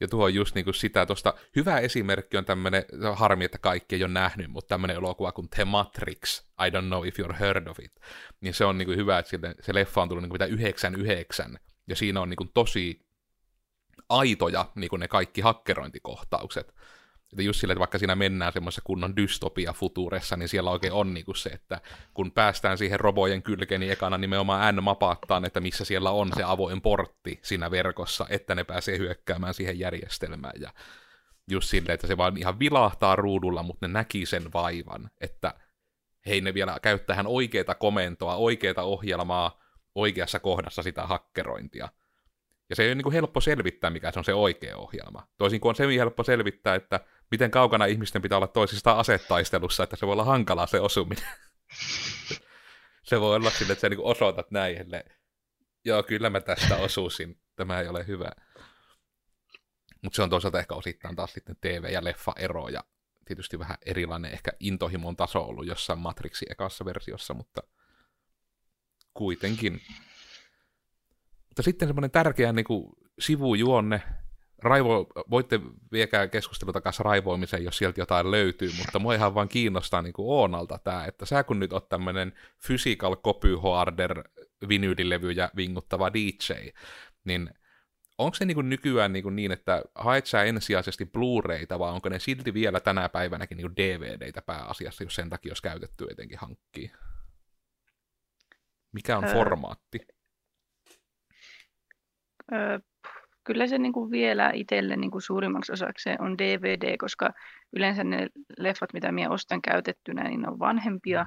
Ja 0.00 0.08
tuo 0.08 0.24
on 0.24 0.34
just 0.34 0.54
niinku 0.54 0.72
sitä 0.72 1.06
tuosta, 1.06 1.34
hyvä 1.56 1.78
esimerkki 1.78 2.36
on 2.36 2.44
tämmöinen, 2.44 2.84
harmi, 3.14 3.44
että 3.44 3.58
kaikki 3.58 3.96
ei 3.96 4.04
ole 4.04 4.12
nähnyt, 4.12 4.50
mutta 4.50 4.68
tämmöinen 4.68 4.96
elokuva 4.96 5.32
kuin 5.32 5.48
The 5.48 5.64
Matrix, 5.64 6.40
I 6.66 6.70
don't 6.70 6.86
know 6.86 7.04
if 7.06 7.18
you're 7.18 7.36
heard 7.40 7.66
of 7.66 7.78
it, 7.80 8.00
niin 8.40 8.54
se 8.54 8.64
on 8.64 8.78
niinku 8.78 8.92
hyvä, 8.92 9.18
että 9.18 9.30
se 9.60 9.74
leffa 9.74 10.02
on 10.02 10.08
tullut 10.08 10.22
niinku 10.22 10.34
mitä 10.34 10.44
99, 10.44 11.58
ja 11.86 11.96
siinä 11.96 12.20
on 12.20 12.30
niinku 12.30 12.44
tosi 12.54 13.06
aitoja 14.08 14.66
niinku 14.74 14.96
ne 14.96 15.08
kaikki 15.08 15.40
hakkerointikohtaukset. 15.40 16.74
Että 17.32 17.42
just 17.42 17.60
sille, 17.60 17.72
että 17.72 17.78
vaikka 17.78 17.98
siinä 17.98 18.14
mennään 18.14 18.52
semmoisessa 18.52 18.82
kunnon 18.84 19.16
dystopia 19.16 19.72
futuressa, 19.72 20.36
niin 20.36 20.48
siellä 20.48 20.70
oikein 20.70 20.92
on 20.92 21.14
niin 21.14 21.24
kuin 21.24 21.36
se, 21.36 21.48
että 21.50 21.80
kun 22.14 22.32
päästään 22.32 22.78
siihen 22.78 23.00
robojen 23.00 23.42
kylkeen, 23.42 23.80
niin 23.80 23.92
ekana 23.92 24.18
nimenomaan 24.18 24.76
N 24.76 24.82
mapattaan, 24.82 25.44
että 25.44 25.60
missä 25.60 25.84
siellä 25.84 26.10
on 26.10 26.30
se 26.36 26.42
avoin 26.42 26.80
portti 26.80 27.38
siinä 27.42 27.70
verkossa, 27.70 28.26
että 28.28 28.54
ne 28.54 28.64
pääsee 28.64 28.98
hyökkäämään 28.98 29.54
siihen 29.54 29.78
järjestelmään. 29.78 30.60
Ja 30.60 30.72
just 31.50 31.68
silleen, 31.68 31.94
että 31.94 32.06
se 32.06 32.16
vaan 32.16 32.36
ihan 32.36 32.58
vilahtaa 32.58 33.16
ruudulla, 33.16 33.62
mutta 33.62 33.88
ne 33.88 33.92
näki 33.92 34.26
sen 34.26 34.52
vaivan, 34.52 35.10
että 35.20 35.54
hei 36.26 36.40
ne 36.40 36.54
vielä 36.54 36.78
käyttää 36.82 37.24
oikeita 37.26 37.74
komentoa, 37.74 38.36
oikeita 38.36 38.82
ohjelmaa 38.82 39.60
oikeassa 39.94 40.40
kohdassa 40.40 40.82
sitä 40.82 41.02
hakkerointia. 41.02 41.88
Ja 42.70 42.76
se 42.76 42.82
ei 42.82 42.88
ole 42.88 42.94
niin 42.94 43.02
kuin 43.02 43.12
helppo 43.12 43.40
selvittää, 43.40 43.90
mikä 43.90 44.12
se 44.12 44.18
on 44.18 44.24
se 44.24 44.34
oikea 44.34 44.76
ohjelma. 44.76 45.28
Toisin 45.36 45.60
kuin 45.60 45.70
on 45.70 45.76
se 45.76 45.86
helppo 45.96 46.24
selvittää, 46.24 46.74
että 46.74 47.00
miten 47.30 47.50
kaukana 47.50 47.84
ihmisten 47.84 48.22
pitää 48.22 48.38
olla 48.38 48.46
toisistaan 48.46 48.98
asetaistelussa, 48.98 49.82
että 49.84 49.96
se 49.96 50.06
voi 50.06 50.12
olla 50.12 50.24
hankalaa 50.24 50.66
se 50.66 50.80
osuminen. 50.80 51.28
se 53.02 53.20
voi 53.20 53.36
olla 53.36 53.50
sille, 53.50 53.72
että 53.72 53.80
sä 53.80 53.88
niin 53.88 54.00
osoitat 54.02 54.50
näin, 54.50 54.76
että 54.80 55.04
joo, 55.84 56.02
kyllä 56.02 56.30
mä 56.30 56.40
tästä 56.40 56.76
osuisin, 56.76 57.40
tämä 57.56 57.80
ei 57.80 57.88
ole 57.88 58.06
hyvä. 58.06 58.30
Mutta 60.02 60.16
se 60.16 60.22
on 60.22 60.30
toisaalta 60.30 60.58
ehkä 60.58 60.74
osittain 60.74 61.16
taas 61.16 61.32
sitten 61.32 61.56
TV- 61.60 61.92
ja 61.92 62.04
leffa-ero, 62.04 62.68
ja 62.68 62.84
tietysti 63.24 63.58
vähän 63.58 63.76
erilainen 63.86 64.32
ehkä 64.32 64.50
intohimon 64.60 65.16
taso 65.16 65.42
ollut 65.42 65.66
jossain 65.66 65.98
Matrixin 65.98 66.52
ekassa 66.52 66.84
versiossa, 66.84 67.34
mutta 67.34 67.62
kuitenkin. 69.14 69.80
Mutta 71.48 71.62
sitten 71.62 71.88
semmoinen 71.88 72.10
tärkeä 72.10 72.52
niin 72.52 72.64
kuin, 72.64 72.92
sivujuonne, 73.18 74.02
raivo, 74.62 75.06
voitte 75.30 75.60
viekää 75.92 76.28
keskustelua 76.28 76.80
kanssa 76.80 77.02
raivoimiseen, 77.02 77.64
jos 77.64 77.78
sieltä 77.78 78.00
jotain 78.00 78.30
löytyy, 78.30 78.70
mutta 78.78 78.98
mua 78.98 79.14
ihan 79.14 79.34
vaan 79.34 79.48
kiinnostaa 79.48 80.02
niin 80.02 80.14
Oonalta 80.18 80.78
tämä, 80.78 81.04
että 81.04 81.26
sä 81.26 81.44
kun 81.44 81.60
nyt 81.60 81.72
oot 81.72 81.88
tämmöinen 81.88 82.32
physical 82.66 83.16
copy 83.16 83.56
harder 83.62 84.24
vinyylilevyjä 84.68 85.50
vinguttava 85.56 86.12
DJ, 86.12 86.52
niin 87.24 87.50
onko 88.18 88.34
se 88.34 88.44
niin 88.44 88.68
nykyään 88.68 89.12
niin, 89.12 89.36
niin, 89.36 89.52
että 89.52 89.82
haet 89.94 90.26
sä 90.26 90.44
ensisijaisesti 90.44 91.04
Blu-rayta, 91.04 91.78
vai 91.78 91.92
onko 91.92 92.08
ne 92.08 92.18
silti 92.18 92.54
vielä 92.54 92.80
tänä 92.80 93.08
päivänäkin 93.08 93.56
niin 93.56 93.76
DVDitä 93.76 94.42
pääasiassa, 94.42 95.04
jos 95.04 95.14
sen 95.14 95.30
takia 95.30 95.50
olisi 95.50 95.62
käytetty 95.62 96.06
etenkin 96.10 96.38
hankkii? 96.38 96.92
Mikä 98.92 99.18
on 99.18 99.24
öö, 99.24 99.32
formaatti? 99.32 99.98
Öö, 102.52 102.78
kyllä 103.50 103.66
se 103.66 103.78
niin 103.78 103.92
kuin 103.92 104.10
vielä 104.10 104.50
itselle 104.54 104.96
niin 104.96 105.10
kuin 105.10 105.22
suurimmaksi 105.22 105.72
osaksi 105.72 106.10
on 106.18 106.38
DVD, 106.38 106.96
koska 106.96 107.30
yleensä 107.72 108.04
ne 108.04 108.28
leffat, 108.58 108.92
mitä 108.92 109.12
minä 109.12 109.30
ostan 109.30 109.62
käytettynä, 109.62 110.28
niin 110.28 110.48
on 110.48 110.58
vanhempia 110.58 111.26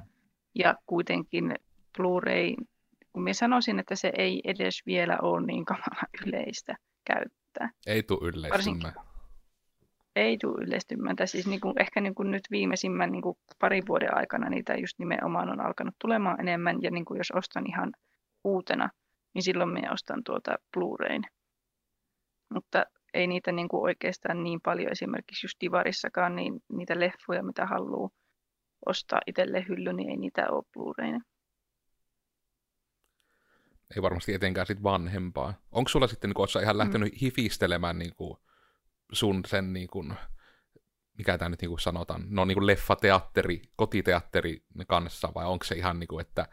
ja 0.55 0.75
kuitenkin 0.85 1.55
Blu-ray, 1.97 2.55
kun 3.13 3.23
minä 3.23 3.33
sanoisin, 3.33 3.79
että 3.79 3.95
se 3.95 4.11
ei 4.17 4.41
edes 4.43 4.85
vielä 4.85 5.17
ole 5.21 5.45
niin 5.45 5.65
kamala 5.65 6.01
yleistä 6.25 6.75
käyttää. 7.05 7.69
Ei 7.87 8.03
tule 8.03 8.29
yleistymään. 8.29 8.93
Ei 10.15 10.37
tule 10.37 10.63
yleistymään. 10.63 11.15
Siis 11.25 11.47
niin 11.47 11.61
kuin, 11.61 11.73
ehkä 11.79 12.01
niin 12.01 12.15
kuin 12.15 12.31
nyt 12.31 12.43
viimeisimmän 12.51 13.11
niin 13.11 13.21
kuin 13.21 13.37
parin 13.59 13.83
vuoden 13.87 14.17
aikana 14.17 14.49
niitä 14.49 14.75
just 14.75 14.99
nimenomaan 14.99 15.49
on 15.49 15.65
alkanut 15.65 15.95
tulemaan 15.99 16.39
enemmän. 16.39 16.81
Ja 16.81 16.91
niin 16.91 17.05
kuin 17.05 17.17
jos 17.17 17.31
ostan 17.31 17.63
ihan 17.67 17.91
uutena, 18.43 18.89
niin 19.33 19.43
silloin 19.43 19.69
minä 19.69 19.91
ostan 19.91 20.23
tuota 20.23 20.55
Blu-rayn 20.77 21.23
mutta 22.53 22.85
ei 23.13 23.27
niitä 23.27 23.51
niin 23.51 23.67
kuin 23.67 23.83
oikeastaan 23.83 24.43
niin 24.43 24.61
paljon 24.61 24.91
esimerkiksi 24.91 25.45
just 25.45 25.57
Divarissakaan, 25.61 26.35
niin 26.35 26.59
niitä 26.73 26.99
leffoja, 26.99 27.43
mitä 27.43 27.65
haluaa 27.65 28.09
ostaa 28.85 29.19
itselle 29.27 29.65
hylly, 29.69 29.93
niin 29.93 30.09
ei 30.09 30.17
niitä 30.17 30.49
ole 30.49 30.63
blu 30.73 30.93
Ei 33.95 34.01
varmasti 34.01 34.33
etenkään 34.33 34.67
sit 34.67 34.83
vanhempaa. 34.83 35.53
Onko 35.71 35.89
sulla 35.89 36.07
sitten, 36.07 36.33
kun 36.33 36.47
ihan 36.61 36.77
lähtenyt 36.77 37.13
mm. 37.13 37.17
hifistelemään 37.21 37.99
niin 37.99 38.15
kuin 38.15 38.37
sun 39.11 39.41
sen, 39.47 39.73
niin 39.73 39.87
kuin, 39.87 40.13
mikä 41.17 41.37
tämä 41.37 41.49
nyt 41.49 41.61
niin 41.61 41.69
kuin 41.69 41.79
sanotaan, 41.79 42.25
no 42.29 42.45
niin 42.45 42.55
kuin 42.55 42.67
leffateatteri, 42.67 43.61
kotiteatteri 43.75 44.63
kanssa, 44.87 45.31
vai 45.35 45.45
onko 45.45 45.65
se 45.65 45.75
ihan 45.75 45.99
niin 45.99 46.07
kuin, 46.07 46.21
että 46.21 46.47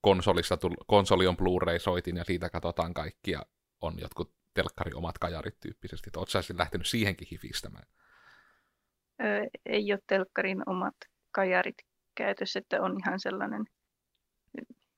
konsolissa 0.00 0.56
tull, 0.56 0.74
konsoli 0.86 1.26
on 1.26 1.36
Blu-ray-soitin 1.36 2.16
ja 2.16 2.24
siitä 2.24 2.50
katsotaan 2.50 2.94
kaikkia, 2.94 3.42
on 3.80 3.94
jotkut 3.98 4.41
telkkari 4.54 4.92
omat 4.94 5.18
kajarit 5.18 5.60
tyyppisesti. 5.60 6.10
Oletko 6.16 6.42
sä 6.42 6.54
lähtenyt 6.56 6.86
siihenkin 6.86 7.28
hifistämään? 7.30 7.84
Öö, 9.22 9.44
ei 9.66 9.92
ole 9.92 10.00
telkkarin 10.06 10.62
omat 10.66 10.94
kajarit 11.30 11.76
käytössä, 12.14 12.58
että 12.58 12.82
on 12.82 12.96
ihan 12.98 13.20
sellainen 13.20 13.64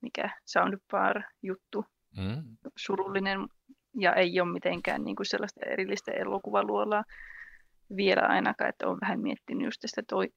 mikä 0.04 0.30
soundbar-juttu, 0.44 1.84
mm. 2.16 2.56
surullinen 2.76 3.38
ja 3.98 4.14
ei 4.14 4.40
ole 4.40 4.52
mitenkään 4.52 5.04
niin 5.04 5.16
kuin 5.16 5.26
sellaista 5.26 5.60
erillistä 5.66 6.12
elokuvaluolaa 6.12 7.04
vielä 7.96 8.22
ainakaan, 8.22 8.70
että 8.70 8.86
olen 8.86 9.00
vähän 9.00 9.20
miettinyt 9.20 9.64
just 9.64 9.80
tästä, 9.80 10.02
toi, 10.08 10.28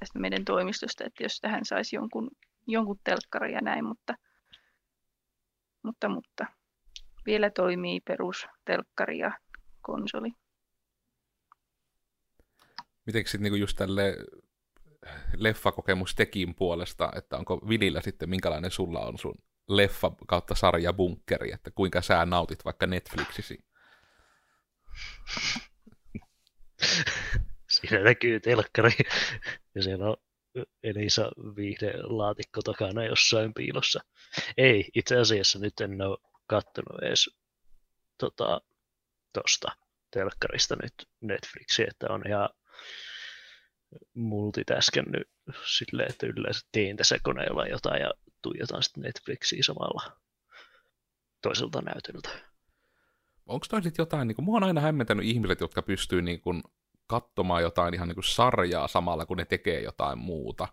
tästä 0.00 0.18
meidän 0.18 0.44
toimistosta, 0.44 1.04
että 1.04 1.22
jos 1.22 1.40
tähän 1.40 1.64
saisi 1.64 1.96
jonkun, 1.96 2.30
jonkun 2.66 3.00
telkkari 3.04 3.52
ja 3.52 3.60
näin, 3.60 3.84
mutta, 3.84 4.14
mutta, 5.82 6.08
mutta 6.08 6.46
vielä 7.26 7.50
toimii 7.50 8.00
perustelkkari 8.00 9.18
ja 9.18 9.38
konsoli. 9.80 10.30
Miten 13.06 13.26
sitten 13.26 13.42
niinku 13.42 13.56
just 13.56 13.76
tälle 13.76 14.16
leffakokemus 15.36 16.14
tekin 16.14 16.54
puolesta, 16.54 17.12
että 17.16 17.36
onko 17.36 17.60
Vilillä 17.68 18.00
sitten, 18.00 18.30
minkälainen 18.30 18.70
sulla 18.70 19.00
on 19.00 19.18
sun 19.18 19.34
leffa 19.68 20.12
kautta 20.26 20.54
sarja 20.54 20.92
bunkkeri, 20.92 21.52
että 21.52 21.70
kuinka 21.74 22.02
sä 22.02 22.26
nautit 22.26 22.64
vaikka 22.64 22.86
Netflixisi? 22.86 23.58
Siinä 27.70 28.04
näkyy 28.04 28.40
telkkari 28.40 28.92
ja 29.74 29.82
siellä 29.82 30.10
on 30.10 30.16
Elisa 30.82 31.30
laatikko 32.02 32.62
takana 32.62 33.04
jossain 33.04 33.54
piilossa. 33.54 34.00
Ei, 34.56 34.88
itse 34.94 35.18
asiassa 35.18 35.58
nyt 35.58 35.80
en 35.80 36.02
ole 36.02 36.18
kattonut 36.50 37.02
edes 37.02 37.30
tota, 38.18 38.60
telkkarista 40.10 40.76
nyt 40.82 41.08
Netflixiä, 41.20 41.86
että 41.90 42.06
on 42.10 42.22
ihan 42.28 42.48
multitaskannut 44.14 45.22
silleen, 45.66 46.10
että 46.10 46.26
yleensä 46.26 46.66
teen 46.72 46.96
tässä 46.96 47.18
koneella 47.22 47.66
jotain 47.66 48.00
ja 48.00 48.10
tuijotan 48.42 48.82
sitten 48.82 49.02
Netflixiä 49.02 49.62
samalla 49.62 50.16
toiselta 51.42 51.80
näytöltä. 51.82 52.28
Onko 53.46 53.66
toi 53.70 53.82
sitten 53.82 54.02
jotain, 54.02 54.28
niin 54.28 54.36
kuin, 54.36 54.44
mua 54.44 54.56
on 54.56 54.64
aina 54.64 54.80
hämmentänyt 54.80 55.26
ihmiset, 55.26 55.60
jotka 55.60 55.82
pystyy 55.82 56.22
niin 56.22 56.40
kuin, 56.40 56.62
katsomaan 57.06 57.62
jotain 57.62 57.94
ihan 57.94 58.08
niin 58.08 58.16
kuin 58.16 58.24
sarjaa 58.24 58.88
samalla, 58.88 59.26
kun 59.26 59.36
ne 59.36 59.44
tekee 59.44 59.82
jotain 59.82 60.18
muuta. 60.18 60.68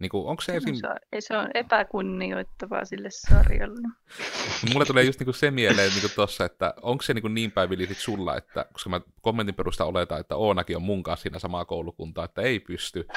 Niin 0.00 0.10
kuin, 0.10 0.26
onko 0.26 0.42
se 0.42 0.56
esim... 0.56 0.74
Se, 0.74 0.86
on, 0.86 0.96
se 1.18 1.36
on 1.36 1.50
epäkunnioittavaa 1.54 2.84
sille 2.84 3.08
sarjalle. 3.10 3.88
Mulle 4.72 4.84
tulee 4.84 5.04
just 5.04 5.20
niin 5.20 5.34
se 5.34 5.50
mieleen 5.50 5.90
niin 5.90 6.10
tuossa, 6.14 6.44
että 6.44 6.74
onko 6.82 7.02
se 7.02 7.14
niin, 7.14 7.34
niin 7.34 7.52
päin 7.52 7.88
sit 7.88 7.98
sulla, 7.98 8.36
että 8.36 8.66
koska 8.72 8.90
mä 8.90 9.00
kommentin 9.20 9.54
perusta 9.54 9.84
oletan, 9.84 10.20
että 10.20 10.36
Oonakin 10.36 10.76
on 10.76 10.82
mun 10.82 11.02
kanssa 11.02 11.22
siinä 11.22 11.38
samaa 11.38 11.64
koulukuntaa, 11.64 12.24
että 12.24 12.42
ei 12.42 12.60
pysty, 12.60 13.08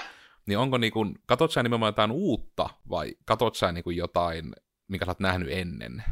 niin 0.45 0.57
onko 0.57 0.77
niin 0.77 0.93
kuin, 0.93 1.19
katot 1.25 1.51
sä 1.51 1.63
nimenomaan 1.63 1.89
jotain 1.89 2.11
uutta 2.11 2.69
vai 2.89 3.15
katot 3.25 3.55
sä 3.55 3.71
niin 3.71 3.83
kuin 3.83 3.97
jotain, 3.97 4.55
minkä 4.87 5.05
sä 5.05 5.11
oot 5.11 5.19
nähnyt 5.19 5.51
ennen? 5.51 6.03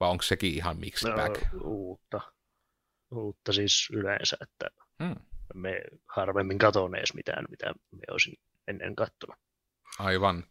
Vai 0.00 0.10
onko 0.10 0.22
sekin 0.22 0.54
ihan 0.54 0.80
mixed 0.80 1.10
no, 1.10 1.16
back? 1.16 1.42
uutta. 1.62 2.20
Uutta 3.14 3.52
siis 3.52 3.88
yleensä, 3.92 4.36
että 4.40 4.66
hmm. 5.02 5.14
me 5.54 5.82
harvemmin 6.06 6.58
katon 6.58 6.94
edes 6.94 7.14
mitään, 7.14 7.44
mitä 7.50 7.66
me 7.92 8.02
olisin 8.10 8.34
ennen 8.68 8.96
kattonut. 8.96 9.36
Aivan. 9.98 10.44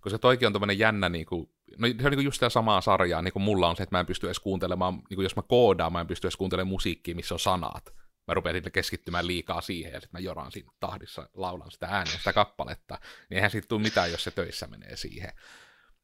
Koska 0.00 0.18
toikin 0.18 0.46
on 0.46 0.52
tämmöinen 0.52 0.78
jännä, 0.78 1.08
niin 1.08 1.26
kuin, 1.26 1.50
no 1.78 1.88
se 2.00 2.06
on 2.06 2.12
niin 2.12 2.24
just 2.24 2.34
sitä 2.34 2.48
samaa 2.48 2.80
sarjaa, 2.80 3.22
niin 3.22 3.32
kuin 3.32 3.42
mulla 3.42 3.68
on 3.68 3.76
se, 3.76 3.82
että 3.82 3.94
mä 3.94 4.00
en 4.00 4.06
pysty 4.06 4.26
edes 4.26 4.40
kuuntelemaan, 4.40 4.94
niin 4.94 5.14
kuin 5.14 5.22
jos 5.22 5.36
mä 5.36 5.42
koodaan, 5.42 5.92
mä 5.92 6.00
en 6.00 6.06
pysty 6.06 6.26
edes 6.26 6.36
kuuntelemaan 6.36 6.68
musiikkia, 6.68 7.14
missä 7.14 7.34
on 7.34 7.40
sanat. 7.40 7.94
Mä 8.28 8.34
rupean 8.34 8.56
sitten 8.56 8.72
keskittymään 8.72 9.26
liikaa 9.26 9.60
siihen, 9.60 9.92
ja 9.92 10.00
sitten 10.00 10.20
mä 10.20 10.24
joran 10.24 10.52
siinä 10.52 10.70
tahdissa, 10.80 11.28
laulan 11.34 11.70
sitä 11.70 11.86
ääneen, 11.86 12.18
sitä 12.18 12.32
kappaletta, 12.32 12.98
niin 13.30 13.36
eihän 13.36 13.50
siitä 13.50 13.68
tule 13.68 13.82
mitään, 13.82 14.10
jos 14.10 14.24
se 14.24 14.30
töissä 14.30 14.66
menee 14.66 14.96
siihen. 14.96 15.32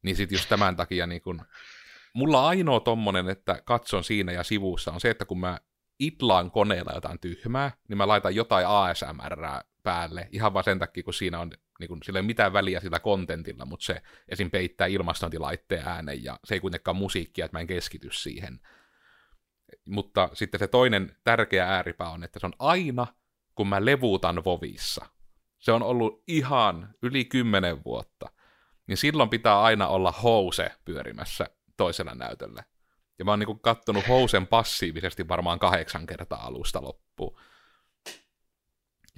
Niin 0.01 0.15
sitten 0.15 0.35
just 0.35 0.49
tämän 0.49 0.75
takia, 0.75 1.07
niin 1.07 1.21
kun, 1.21 1.41
mulla 2.13 2.47
ainoa 2.47 2.79
tommonen, 2.79 3.29
että 3.29 3.61
katson 3.65 4.03
siinä 4.03 4.31
ja 4.31 4.43
sivussa, 4.43 4.91
on 4.91 5.01
se, 5.01 5.09
että 5.09 5.25
kun 5.25 5.39
mä 5.39 5.59
itlaan 5.99 6.51
koneella 6.51 6.91
jotain 6.95 7.19
tyhmää, 7.19 7.71
niin 7.87 7.97
mä 7.97 8.07
laitan 8.07 8.35
jotain 8.35 8.67
ASMR 8.67 9.39
päälle, 9.83 10.27
ihan 10.31 10.53
vaan 10.53 10.63
sen 10.63 10.79
takia, 10.79 11.03
kun 11.03 11.13
siinä 11.13 11.39
on, 11.39 11.51
niin 11.79 11.87
kun, 11.87 11.99
sillä 12.03 12.17
ei 12.17 12.21
ole 12.21 12.27
mitään 12.27 12.53
väliä 12.53 12.79
sillä 12.79 12.99
kontentilla, 12.99 13.65
mutta 13.65 13.85
se 13.85 14.01
esim. 14.29 14.51
peittää 14.51 14.87
ilmastointilaitteen 14.87 15.87
äänen, 15.87 16.23
ja 16.23 16.39
se 16.43 16.53
ei 16.53 16.59
kuitenkaan 16.59 16.97
musiikkia, 16.97 17.45
että 17.45 17.57
mä 17.57 17.61
en 17.61 17.67
keskity 17.67 18.09
siihen. 18.11 18.59
Mutta 19.85 20.29
sitten 20.33 20.59
se 20.59 20.67
toinen 20.67 21.15
tärkeä 21.23 21.67
ääripää 21.67 22.09
on, 22.09 22.23
että 22.23 22.39
se 22.39 22.45
on 22.45 22.53
aina, 22.59 23.07
kun 23.55 23.67
mä 23.67 23.85
levuutan 23.85 24.43
Vovissa. 24.45 25.05
Se 25.59 25.71
on 25.71 25.83
ollut 25.83 26.23
ihan 26.27 26.95
yli 27.01 27.25
kymmenen 27.25 27.83
vuotta. 27.83 28.29
Niin 28.87 28.97
silloin 28.97 29.29
pitää 29.29 29.61
aina 29.61 29.87
olla 29.87 30.11
house 30.11 30.71
pyörimässä 30.85 31.45
toisella 31.77 32.15
näytöllä. 32.15 32.63
Ja 33.19 33.25
mä 33.25 33.31
oon 33.31 33.39
niin 33.39 33.59
kattonut 33.59 34.07
Housen 34.07 34.47
passiivisesti 34.47 35.27
varmaan 35.27 35.59
kahdeksan 35.59 36.05
kertaa 36.05 36.45
alusta 36.45 36.81
loppuun. 36.81 37.39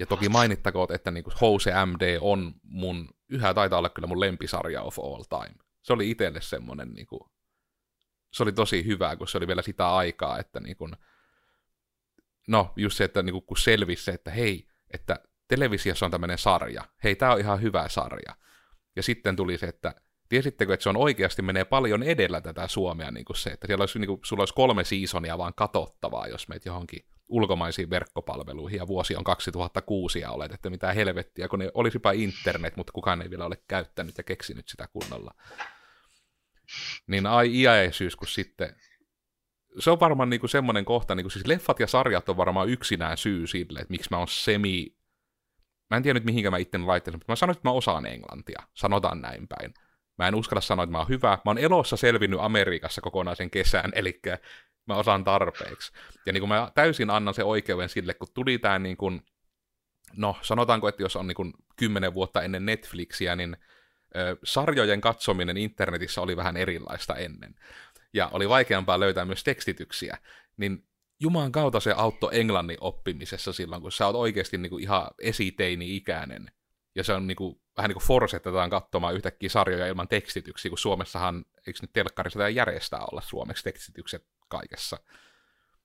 Ja 0.02 0.06
toki 0.06 0.28
mainittakoon, 0.28 0.94
että 0.94 1.10
niin 1.10 1.24
kuin 1.24 1.34
House 1.40 1.70
MD 1.86 2.18
on 2.20 2.54
mun, 2.62 3.08
yhä 3.28 3.54
taitaa 3.54 3.78
olla 3.78 3.88
kyllä 3.88 4.08
mun 4.08 4.20
lempisarja 4.20 4.82
of 4.82 4.98
all 4.98 5.22
time. 5.22 5.54
Se 5.82 5.92
oli 5.92 6.10
itselle 6.10 6.40
semmonen, 6.40 6.92
niin 6.94 7.06
kuin, 7.06 7.20
se 8.32 8.42
oli 8.42 8.52
tosi 8.52 8.86
hyvä, 8.86 9.16
kun 9.16 9.28
se 9.28 9.38
oli 9.38 9.46
vielä 9.46 9.62
sitä 9.62 9.94
aikaa, 9.94 10.38
että 10.38 10.60
niin 10.60 10.76
kuin, 10.76 10.92
no 12.48 12.72
just 12.76 12.96
se, 12.96 13.04
että 13.04 13.22
niin 13.22 13.32
kuin, 13.32 13.44
kun 13.46 13.56
selvisi 13.56 14.04
se, 14.04 14.10
että 14.10 14.30
hei, 14.30 14.68
että 14.90 15.20
televisiossa 15.48 16.06
on 16.06 16.10
tämmöinen 16.10 16.38
sarja, 16.38 16.84
hei, 17.04 17.14
tää 17.14 17.32
on 17.32 17.40
ihan 17.40 17.62
hyvä 17.62 17.88
sarja. 17.88 18.36
Ja 18.96 19.02
sitten 19.02 19.36
tuli 19.36 19.58
se, 19.58 19.66
että 19.66 19.94
tiesittekö, 20.28 20.74
että 20.74 20.82
se 20.82 20.88
on 20.88 20.96
oikeasti 20.96 21.42
menee 21.42 21.64
paljon 21.64 22.02
edellä 22.02 22.40
tätä 22.40 22.68
Suomea, 22.68 23.10
niin 23.10 23.24
kuin 23.24 23.36
se, 23.36 23.50
että 23.50 23.66
siellä 23.66 23.82
olisi, 23.82 23.98
niin 23.98 24.08
kuin, 24.08 24.20
sulla 24.24 24.40
olisi 24.40 24.54
kolme 24.54 24.84
seasonia 24.84 25.38
vaan 25.38 25.54
katottavaa, 25.54 26.26
jos 26.26 26.48
meitä 26.48 26.68
johonkin 26.68 27.06
ulkomaisiin 27.32 27.90
verkkopalveluihin, 27.90 28.78
ja 28.78 28.86
vuosi 28.86 29.16
on 29.16 29.24
2006, 29.24 30.20
ja 30.20 30.30
olet, 30.30 30.52
että 30.52 30.70
mitä 30.70 30.92
helvettiä, 30.92 31.48
kun 31.48 31.58
ne 31.58 31.70
olisipa 31.74 32.12
internet, 32.12 32.76
mutta 32.76 32.92
kukaan 32.92 33.22
ei 33.22 33.30
vielä 33.30 33.46
ole 33.46 33.56
käyttänyt 33.68 34.18
ja 34.18 34.24
keksinyt 34.24 34.68
sitä 34.68 34.88
kunnolla. 34.92 35.34
Niin 37.06 37.26
ai 37.26 37.60
iäisyys, 37.60 38.16
kun 38.16 38.28
sitten 38.28 38.76
se 39.78 39.90
on 39.90 40.00
varmaan 40.00 40.30
niinku 40.30 40.48
semmoinen 40.48 40.84
kohta, 40.84 41.14
niinku 41.14 41.30
siis 41.30 41.46
leffat 41.46 41.80
ja 41.80 41.86
sarjat 41.86 42.28
on 42.28 42.36
varmaan 42.36 42.68
yksinään 42.68 43.16
syy 43.16 43.46
sille, 43.46 43.78
että 43.78 43.90
miksi 43.90 44.08
mä 44.10 44.18
oon 44.18 44.28
semi... 44.28 44.96
Mä 45.90 45.96
en 45.96 46.02
tiedä 46.02 46.18
nyt 46.18 46.24
mihinkä 46.24 46.50
mä 46.50 46.58
itse 46.58 46.78
laittaisin, 46.78 47.16
mutta 47.16 47.32
mä 47.32 47.36
sanoin, 47.36 47.56
että 47.56 47.68
mä 47.68 47.72
osaan 47.72 48.06
englantia. 48.06 48.62
Sanotaan 48.74 49.20
näin 49.20 49.48
päin. 49.48 49.74
Mä 50.18 50.28
en 50.28 50.34
uskalla 50.34 50.60
sanoa, 50.60 50.82
että 50.82 50.92
mä 50.92 50.98
oon 50.98 51.08
hyvä. 51.08 51.38
Mä 51.44 51.50
oon 51.50 51.58
elossa 51.58 51.96
selvinnyt 51.96 52.40
Amerikassa 52.42 53.00
kokonaisen 53.00 53.50
kesän, 53.50 53.92
eli 53.94 54.20
mä 54.86 54.96
osaan 54.96 55.24
tarpeeksi. 55.24 55.92
Ja 56.26 56.32
niin 56.32 56.40
kuin 56.40 56.48
mä 56.48 56.72
täysin 56.74 57.10
annan 57.10 57.34
se 57.34 57.44
oikeuden 57.44 57.88
sille, 57.88 58.14
kun 58.14 58.28
tuli 58.34 58.58
tää 58.58 58.78
niin 58.78 58.96
kuin, 58.96 59.22
no 60.16 60.36
sanotaanko, 60.42 60.88
että 60.88 61.02
jos 61.02 61.16
on 61.16 61.26
niin 61.26 61.36
kuin 61.36 61.52
kymmenen 61.76 62.14
vuotta 62.14 62.42
ennen 62.42 62.66
Netflixiä, 62.66 63.36
niin 63.36 63.56
ö, 64.16 64.36
sarjojen 64.44 65.00
katsominen 65.00 65.56
internetissä 65.56 66.20
oli 66.20 66.36
vähän 66.36 66.56
erilaista 66.56 67.14
ennen. 67.14 67.54
Ja 68.12 68.28
oli 68.32 68.48
vaikeampaa 68.48 69.00
löytää 69.00 69.24
myös 69.24 69.44
tekstityksiä. 69.44 70.18
Niin 70.56 70.86
Juman 71.20 71.52
kautta 71.52 71.80
se 71.80 71.94
auttoi 71.96 72.40
englannin 72.40 72.78
oppimisessa 72.80 73.52
silloin, 73.52 73.82
kun 73.82 73.92
sä 73.92 74.06
oot 74.06 74.16
oikeasti 74.16 74.58
niin 74.58 74.70
kuin 74.70 74.82
ihan 74.82 75.06
esiteini-ikäinen 75.18 76.50
ja 76.94 77.04
se 77.04 77.12
on 77.12 77.26
niinku, 77.26 77.62
vähän 77.76 77.88
niin 77.88 77.94
kuin 77.94 78.06
forsetetaan 78.06 78.70
katsomaan 78.70 79.14
yhtäkkiä 79.14 79.48
sarjoja 79.48 79.86
ilman 79.86 80.08
tekstityksiä, 80.08 80.68
kun 80.68 80.78
Suomessahan, 80.78 81.44
eikö 81.66 81.78
nyt 81.82 81.92
telkkarissa 81.92 82.38
tämä 82.38 82.48
järjestää 82.48 83.00
olla 83.12 83.20
suomeksi 83.20 83.64
tekstitykset 83.64 84.26
kaikessa. 84.52 84.96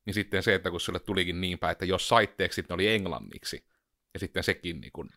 Niin 0.05 0.13
sitten 0.13 0.43
se, 0.43 0.55
että 0.55 0.71
kun 0.71 0.81
sulle 0.81 0.99
tulikin 0.99 1.41
niin 1.41 1.59
päin, 1.59 1.71
että 1.71 1.85
jos 1.85 2.09
sait 2.09 2.37
tekstit, 2.37 2.69
ne 2.69 2.75
oli 2.75 2.87
englanniksi, 2.87 3.65
ja 4.13 4.19
sitten 4.19 4.43
sekin 4.43 4.81
niin 4.81 4.91
kuin... 4.91 5.09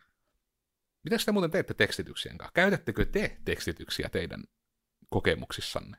Mitä 1.03 1.15
te 1.25 1.31
muuten 1.31 1.51
teette 1.51 1.73
tekstityksien 1.73 2.37
kanssa? 2.37 2.51
Käytättekö 2.53 3.05
te 3.05 3.37
tekstityksiä 3.45 4.09
teidän 4.09 4.43
kokemuksissanne? 5.09 5.97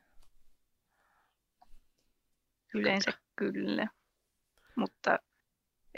Yleensä 2.75 3.13
kyllä, 3.37 3.89
mutta 4.77 5.19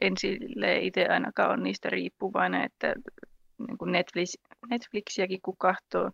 en 0.00 0.16
sille 0.18 0.78
itse 0.78 1.06
ainakaan 1.06 1.50
ole 1.50 1.62
niistä 1.62 1.90
riippuvainen, 1.90 2.64
että 2.64 2.94
niin 3.68 3.78
kuin 3.78 3.92
Netflix, 3.92 4.32
Netflixiäkin 4.70 5.40
kun 5.42 5.56
katsoo, 5.56 6.10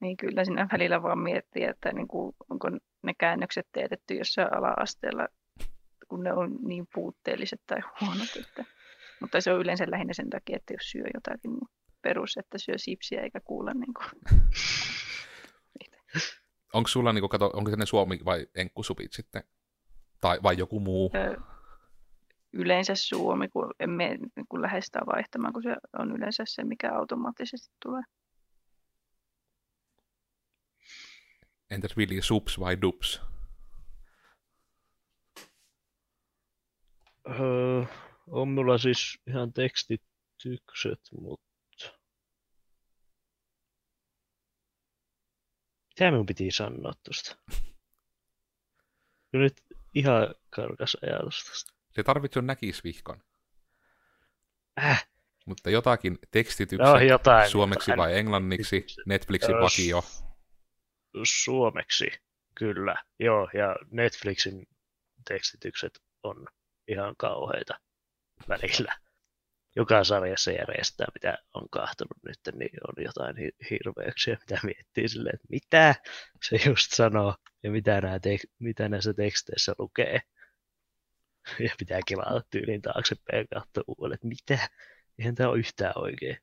niin 0.00 0.16
kyllä 0.16 0.44
siinä 0.44 0.68
välillä 0.72 1.02
vaan 1.02 1.18
miettii, 1.18 1.64
että 1.64 1.92
niin 1.92 2.08
kuin, 2.08 2.36
onko 2.50 2.68
ne 3.02 3.12
käännökset 3.18 3.66
teetetty 3.72 4.14
jossain 4.14 4.56
ala-asteella, 4.56 5.28
kun 6.08 6.24
ne 6.24 6.32
on 6.32 6.58
niin 6.62 6.88
puutteelliset 6.94 7.60
tai 7.66 7.78
huonot. 8.00 8.36
Että, 8.40 8.64
mutta 9.20 9.40
se 9.40 9.52
on 9.52 9.60
yleensä 9.60 9.84
lähinnä 9.90 10.12
sen 10.12 10.30
takia, 10.30 10.56
että 10.56 10.74
jos 10.74 10.90
syö 10.90 11.04
jotakin 11.14 11.50
niin 11.50 11.68
perus, 12.02 12.36
että 12.36 12.58
syö 12.58 12.74
sipsiä 12.76 13.20
eikä 13.20 13.40
kuulla 13.40 13.74
niin 13.74 13.94
kuin, 13.94 14.40
Onko 16.72 16.88
sulla, 16.88 17.12
niin 17.12 17.22
kuin, 17.22 17.30
kato, 17.30 17.50
onko 17.54 17.70
se 17.70 17.76
ne 17.76 17.86
suomi 17.86 18.18
vai 18.24 18.46
enkkusupit 18.54 19.12
sitten? 19.12 19.42
Tai, 20.20 20.38
vai 20.42 20.58
joku 20.58 20.80
muu? 20.80 21.10
Öö, 21.14 21.36
yleensä 22.52 22.92
suomi, 22.94 23.48
kun 23.48 23.74
emme 23.80 24.18
kun 24.48 24.62
lähestään 24.62 25.06
vaihtamaan, 25.06 25.52
kun 25.52 25.62
se 25.62 25.76
on 25.98 26.16
yleensä 26.16 26.44
se, 26.46 26.64
mikä 26.64 26.92
automaattisesti 26.94 27.74
tulee. 27.82 28.02
Entäs 31.70 31.96
Vili, 31.96 32.22
sups 32.22 32.60
vai 32.60 32.80
dups? 32.82 33.20
Öö, 37.28 37.84
on 38.26 38.48
mulla 38.48 38.78
siis 38.78 39.18
ihan 39.26 39.52
tekstitykset, 39.52 41.00
mutta... 41.20 41.50
Mitä 45.88 46.10
minun 46.10 46.26
piti 46.26 46.50
sanoa 46.50 46.92
tuosta? 47.02 47.36
Nyt 49.32 49.56
ihan 49.94 50.34
karkas 50.50 50.96
ajatus 51.02 51.44
tästä. 51.44 51.72
Se 51.90 52.02
tarvitsee 52.02 52.42
näkisvihkon. 52.42 53.22
Äh. 54.78 55.08
Mutta 55.46 55.70
jotakin 55.70 56.18
tekstitykset 56.30 56.92
no, 56.92 57.00
jotain, 57.00 57.50
suomeksi 57.50 57.90
jotain. 57.90 58.10
vai 58.10 58.18
englanniksi, 58.18 58.86
Netflixin 59.06 59.54
vakio. 59.54 60.04
Suomeksi, 61.24 62.10
kyllä. 62.54 62.94
Joo, 63.18 63.50
ja 63.54 63.76
Netflixin 63.90 64.66
tekstitykset 65.28 65.98
on 66.22 66.46
ihan 66.88 67.14
kauheita 67.18 67.80
välillä. 68.48 68.98
Joka 69.76 70.04
sarjassa 70.04 70.50
järjestää, 70.50 71.06
mitä 71.14 71.38
on 71.54 71.68
kahtunut 71.70 72.18
nyt, 72.26 72.38
niin 72.54 72.78
on 72.88 73.04
jotain 73.04 73.36
hirveyksiä, 73.70 74.36
mitä 74.40 74.60
miettii 74.62 75.08
silleen, 75.08 75.34
että 75.34 75.46
mitä 75.50 75.94
se 76.42 76.56
just 76.66 76.92
sanoo 76.94 77.34
ja 77.62 77.70
mitä, 77.70 78.00
nämä 78.00 78.16
tek- 78.16 78.50
mitä 78.58 78.88
näissä 78.88 79.14
teksteissä 79.14 79.72
lukee. 79.78 80.20
ja 81.64 81.74
pitää 81.78 82.00
kelata 82.06 82.42
tyylin 82.50 82.82
taaksepäin 82.82 83.46
ja 83.50 83.60
katsoa 83.60 83.84
uudelleen, 83.86 84.14
että 84.14 84.28
mitä, 84.28 84.68
eihän 85.18 85.34
tämä 85.34 85.48
ole 85.48 85.58
yhtään 85.58 85.92
oikein. 85.96 86.38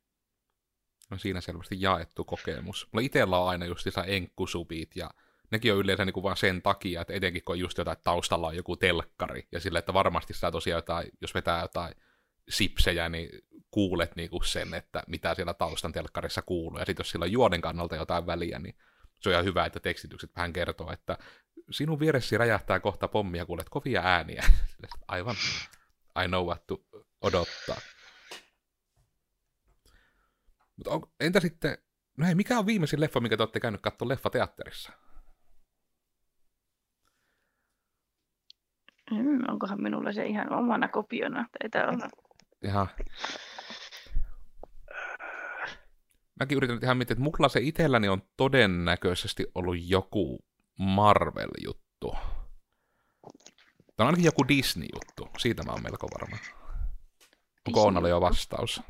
No 1.09 1.17
siinä 1.17 1.41
selvästi 1.41 1.81
jaettu 1.81 2.23
kokemus. 2.23 2.87
Mulla 2.91 3.05
itsellä 3.05 3.39
on 3.39 3.49
aina 3.49 3.65
just 3.65 3.87
enkkusupit 4.05 4.95
ja 4.95 5.09
nekin 5.51 5.73
on 5.73 5.79
yleensä 5.79 6.05
niin 6.05 6.23
vaan 6.23 6.37
sen 6.37 6.61
takia, 6.61 7.01
että 7.01 7.13
etenkin 7.13 7.43
kun 7.43 7.53
on 7.53 7.59
just 7.59 7.77
jotain 7.77 7.97
taustalla 8.03 8.47
on 8.47 8.55
joku 8.55 8.75
telkkari 8.75 9.47
ja 9.51 9.59
sille, 9.59 9.79
että 9.79 9.93
varmasti 9.93 10.33
sitä 10.33 10.51
tosiaan 10.51 10.77
jotain, 10.77 11.11
jos 11.21 11.33
vetää 11.33 11.61
jotain 11.61 11.95
sipsejä, 12.49 13.09
niin 13.09 13.29
kuulet 13.71 14.15
niinku 14.15 14.41
sen, 14.41 14.73
että 14.73 15.03
mitä 15.07 15.35
siellä 15.35 15.53
taustan 15.53 15.91
telkkarissa 15.91 16.41
kuuluu. 16.41 16.79
Ja 16.79 16.85
sitten 16.85 17.03
jos 17.03 17.11
sillä 17.11 17.23
on 17.23 17.31
juonen 17.31 17.61
kannalta 17.61 17.95
jotain 17.95 18.25
väliä, 18.25 18.59
niin 18.59 18.75
se 19.19 19.29
on 19.29 19.33
ihan 19.33 19.45
hyvä, 19.45 19.65
että 19.65 19.79
tekstitykset 19.79 20.31
vähän 20.35 20.53
kertoo, 20.53 20.91
että 20.91 21.17
sinun 21.71 21.99
vieressi 21.99 22.37
räjähtää 22.37 22.79
kohta 22.79 23.07
pommia, 23.07 23.45
kuulet 23.45 23.69
kovia 23.69 24.01
ääniä. 24.01 24.43
Aivan, 25.07 25.35
I 26.23 26.27
know 26.27 26.45
what 26.45 26.67
to 26.67 26.81
odottaa. 27.21 27.77
Mutta 30.77 30.91
on, 30.91 31.01
entä 31.19 31.39
sitten, 31.39 31.77
no 32.17 32.25
hei, 32.25 32.35
mikä 32.35 32.59
on 32.59 32.65
viimeisin 32.65 33.01
leffa, 33.01 33.19
mikä 33.19 33.37
te 33.37 33.43
olette 33.43 33.59
käynyt 33.59 33.81
katsoa 33.81 34.07
leffateatterissa? 34.07 34.91
Hmm, 39.11 39.39
onkohan 39.47 39.81
minulla 39.81 40.13
se 40.13 40.25
ihan 40.25 40.53
omana 40.53 40.87
kopiona? 40.87 41.45
Taitaa 41.59 41.89
olla. 41.89 42.09
Ihan. 42.63 42.87
Mäkin 46.39 46.57
yritän 46.57 46.79
ihan 46.83 46.97
miettiä, 46.97 47.13
että 47.13 47.23
mulla 47.23 47.49
se 47.49 47.59
itselläni 47.61 48.07
on 48.07 48.21
todennäköisesti 48.37 49.45
ollut 49.55 49.75
joku 49.79 50.39
Marvel-juttu. 50.79 52.15
Tämä 53.95 54.05
on 54.05 54.07
ainakin 54.07 54.25
joku 54.25 54.47
Disney-juttu. 54.47 55.29
Siitä 55.37 55.63
mä 55.63 55.71
oon 55.71 55.83
melko 55.83 56.07
varma. 56.07 56.37
Onko 57.67 57.83
Onnalle 57.83 58.09
jo 58.09 58.21
vastaus? 58.21 58.81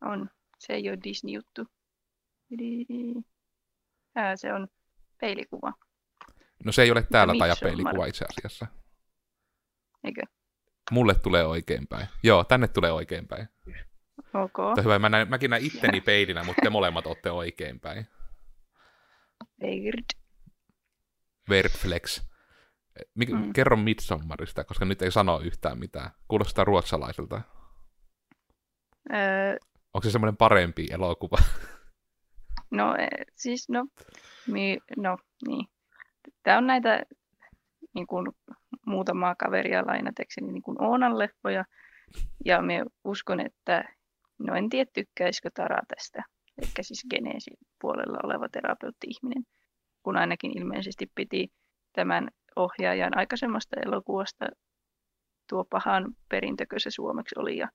On. 0.00 0.30
Se 0.58 0.72
ei 0.72 0.88
ole 0.88 0.98
Disney-juttu. 1.04 1.66
Ää, 4.14 4.36
se 4.36 4.52
on 4.52 4.68
peilikuva, 5.20 5.72
No 6.64 6.72
se 6.72 6.82
ei 6.82 6.90
ole 6.90 7.02
täällä 7.02 7.32
Midsommar. 7.32 7.56
tajapeilikuva 7.58 8.06
itse 8.06 8.24
asiassa. 8.38 8.66
eikö? 10.04 10.22
Mulle 10.90 11.14
tulee 11.14 11.44
oikein 11.46 11.86
päin. 11.88 12.06
Joo, 12.22 12.44
tänne 12.44 12.68
tulee 12.68 12.92
oikein 12.92 13.28
päin. 13.28 13.48
Ok. 14.34 14.58
Mutta 14.68 14.82
hyvä, 14.82 14.98
mä 14.98 15.08
näin, 15.08 15.28
mäkin 15.28 15.50
näin 15.50 15.66
itteni 15.66 16.00
peilinä, 16.00 16.44
mutta 16.44 16.62
te 16.62 16.70
molemmat 16.70 17.06
olette 17.06 17.30
oikein 17.30 17.80
päin. 17.80 18.06
Weird. 19.62 20.04
Verbflex. 21.48 22.22
Mik, 23.14 23.28
Mm. 23.30 23.52
Kerro 23.52 23.76
Midsommarista, 23.76 24.64
koska 24.64 24.84
nyt 24.84 25.02
ei 25.02 25.10
sano 25.10 25.40
yhtään 25.40 25.78
mitään. 25.78 26.10
Kuulostaa 26.28 26.64
ruotsalaiselta. 26.64 27.40
Öö, 29.12 29.56
Onko 29.94 30.04
se 30.04 30.10
semmoinen 30.10 30.36
parempi 30.36 30.86
elokuva? 30.90 31.36
no 32.70 32.94
eh, 32.96 33.08
siis 33.34 33.68
no, 33.68 33.86
mi, 34.46 34.78
no 34.96 35.18
niin. 35.46 35.66
Tämä 36.42 36.58
on 36.58 36.66
näitä 36.66 37.02
niin 37.94 38.06
kuin, 38.06 38.26
muutamaa 38.86 39.34
kaveria 39.34 39.86
lainatekseni 39.86 40.52
niin 40.52 40.62
kuin 40.62 40.82
Oonan 40.82 41.18
leffoja. 41.18 41.64
Ja 42.44 42.62
me 42.62 42.84
uskon, 43.04 43.40
että 43.40 43.84
no 44.38 44.54
en 44.54 44.68
tiedä 44.68 44.90
tykkäisikö 44.94 45.50
Tara 45.54 45.78
tästä. 45.88 46.22
Eli 46.58 46.70
siis 46.80 47.06
geneesi 47.10 47.50
puolella 47.80 48.18
oleva 48.22 48.48
terapeutti-ihminen. 48.48 49.44
Kun 50.02 50.16
ainakin 50.16 50.58
ilmeisesti 50.58 51.06
piti 51.14 51.48
tämän 51.92 52.28
ohjaajan 52.56 53.18
aikaisemmasta 53.18 53.76
elokuvasta 53.86 54.46
tuo 55.48 55.64
pahan 55.64 56.14
perintökö 56.28 56.78
se 56.78 56.90
suomeksi 56.90 57.34
oli. 57.38 57.56
Ja, 57.56 57.68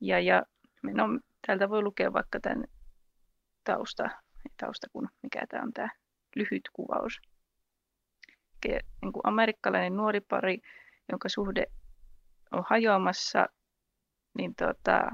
ja, 0.00 0.20
ja 0.20 0.42
no, 0.82 1.04
täältä 1.46 1.68
voi 1.68 1.82
lukea 1.82 2.12
vaikka 2.12 2.40
tämän 2.40 2.64
tausta, 3.64 4.08
tausta 4.56 4.86
kun 4.92 5.08
mikä 5.22 5.46
tämä 5.48 5.62
on 5.62 5.72
tämä 5.72 5.88
lyhyt 6.36 6.70
kuvaus. 6.72 7.20
Niin 8.64 9.12
kuin 9.12 9.22
amerikkalainen 9.24 9.96
nuori 9.96 10.20
pari, 10.20 10.58
jonka 11.12 11.28
suhde 11.28 11.66
on 12.52 12.64
hajoamassa, 12.70 13.46
niin 14.38 14.54
tota, 14.54 15.10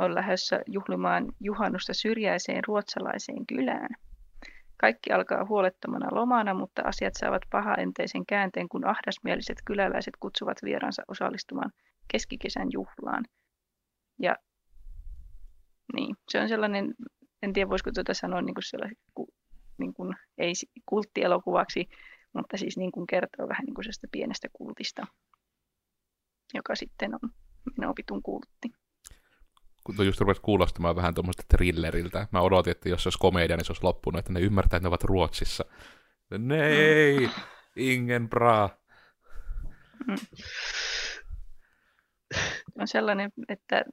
on 0.00 0.14
lähdössä 0.14 0.60
juhlimaan 0.66 1.32
juhannusta 1.40 1.94
syrjäiseen 1.94 2.64
ruotsalaiseen 2.66 3.46
kylään. 3.46 3.88
Kaikki 4.76 5.12
alkaa 5.12 5.44
huolettomana 5.44 6.08
lomana, 6.12 6.54
mutta 6.54 6.82
asiat 6.82 7.14
saavat 7.14 7.42
pahaenteisen 7.50 8.26
käänteen, 8.26 8.68
kun 8.68 8.86
ahdasmieliset 8.86 9.58
kyläläiset 9.64 10.14
kutsuvat 10.20 10.58
vieransa 10.62 11.02
osallistumaan 11.08 11.70
keskikesän 12.12 12.68
juhlaan. 12.72 13.24
Ja 14.18 14.36
niin, 15.92 16.16
se 16.28 16.40
on 16.40 16.48
sellainen, 16.48 16.94
en 17.42 17.52
tiedä 17.52 17.70
voisiko 17.70 17.90
tuota 17.92 18.14
sanoa 18.14 18.42
niin 18.42 18.54
kuin 18.54 18.64
sellaiset, 18.64 18.98
niin 19.78 19.94
kuin, 19.94 20.14
ei 20.38 20.54
si- 20.54 20.70
kulttielokuvaksi, 20.86 21.88
mutta 22.32 22.56
siis 22.56 22.76
niin 22.76 22.92
kuin 22.92 23.06
kertoo 23.06 23.48
vähän 23.48 23.64
niin 23.64 23.74
kuin 23.74 23.84
sellaista 23.84 24.06
pienestä 24.12 24.48
kultista, 24.52 25.06
joka 26.54 26.74
sitten 26.74 27.14
on 27.14 27.30
minun 27.76 27.90
opitun 27.90 28.22
kultti. 28.22 28.68
Kun 29.84 29.96
tuo 29.96 30.04
just 30.04 30.20
rupesi 30.20 30.40
kuulostamaan 30.40 30.96
vähän 30.96 31.14
tuommoista 31.14 31.42
thrilleriltä. 31.48 32.28
Mä 32.32 32.40
odotin, 32.40 32.70
että 32.70 32.88
jos 32.88 33.02
se 33.02 33.06
olisi 33.06 33.18
komedia, 33.18 33.56
niin 33.56 33.64
se 33.64 33.72
olisi 33.72 33.84
loppunut, 33.84 34.18
että 34.18 34.32
ne 34.32 34.40
ymmärtää, 34.40 34.76
että 34.76 34.84
ne 34.84 34.88
ovat 34.88 35.04
Ruotsissa. 35.04 35.64
Nei, 36.38 37.30
ingen 37.76 38.28
bra. 38.28 38.68
on 42.80 42.88
sellainen, 42.88 43.32
että 43.48 43.84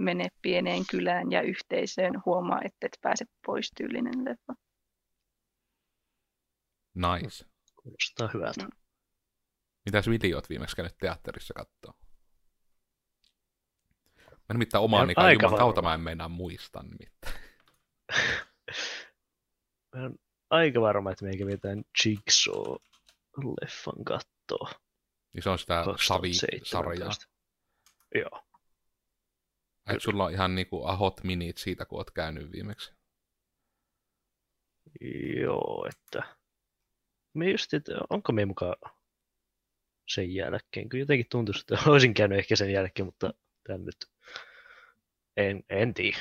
mene 0.00 0.28
pieneen 0.42 0.82
kylään 0.90 1.32
ja 1.32 1.42
yhteisöön, 1.42 2.22
huomaa, 2.26 2.60
että 2.64 2.86
et 2.86 2.98
pääse 3.00 3.24
pois 3.46 3.70
tyylinen 3.76 4.24
leffa. 4.24 4.54
Nice. 6.94 7.44
Kuulostaa 7.82 8.30
hyvältä. 8.34 8.64
Mm. 8.64 8.70
Mitäs 9.84 10.08
videot 10.08 10.48
viimeksi 10.48 10.76
käynyt 10.76 10.98
teatterissa 10.98 11.54
kattoo? 11.54 11.92
Mä 14.26 14.52
nimittäin 14.52 14.84
omaanikaan 14.84 15.26
aika 15.26 15.46
juman 15.46 15.58
kautta 15.58 15.82
mä 15.82 15.94
en 15.94 16.00
meinaa 16.00 16.28
muistaa 16.28 16.82
nimittäin. 16.82 17.34
Mä 19.96 20.02
oon 20.02 20.14
aika 20.50 20.80
varma, 20.80 21.10
että 21.10 21.24
meikä 21.24 21.46
vetään 21.46 21.84
Jigsaw-leffan 22.02 24.04
kattoo. 24.04 24.68
Niin 25.32 25.42
se 25.42 25.50
on 25.50 25.58
sitä 25.58 25.84
Savi-sarjaa. 26.06 27.08
2017. 27.08 27.26
Joo. 28.14 28.49
Sulla 29.98 30.24
on 30.24 30.32
ihan 30.32 30.54
niinku 30.54 30.84
ahot 30.84 31.24
minit 31.24 31.58
siitä, 31.58 31.84
kun 31.84 31.98
oot 31.98 32.10
käynyt 32.10 32.52
viimeksi? 32.52 32.92
Joo, 35.40 35.86
että... 35.88 36.36
Me 37.34 37.50
just, 37.50 37.74
että 37.74 37.92
onko 38.10 38.32
me 38.32 38.44
mukaan 38.44 38.76
sen 40.08 40.34
jälkeen, 40.34 40.88
kun 40.88 41.00
jotenkin 41.00 41.26
tuntuu, 41.30 41.54
että 41.60 41.90
olisin 41.90 42.14
käynyt 42.14 42.38
ehkä 42.38 42.56
sen 42.56 42.72
jälkeen, 42.72 43.06
mutta 43.06 43.34
tän 43.66 43.84
nyt 43.84 43.96
en, 45.36 45.64
en 45.70 45.94
tiedä. 45.94 46.18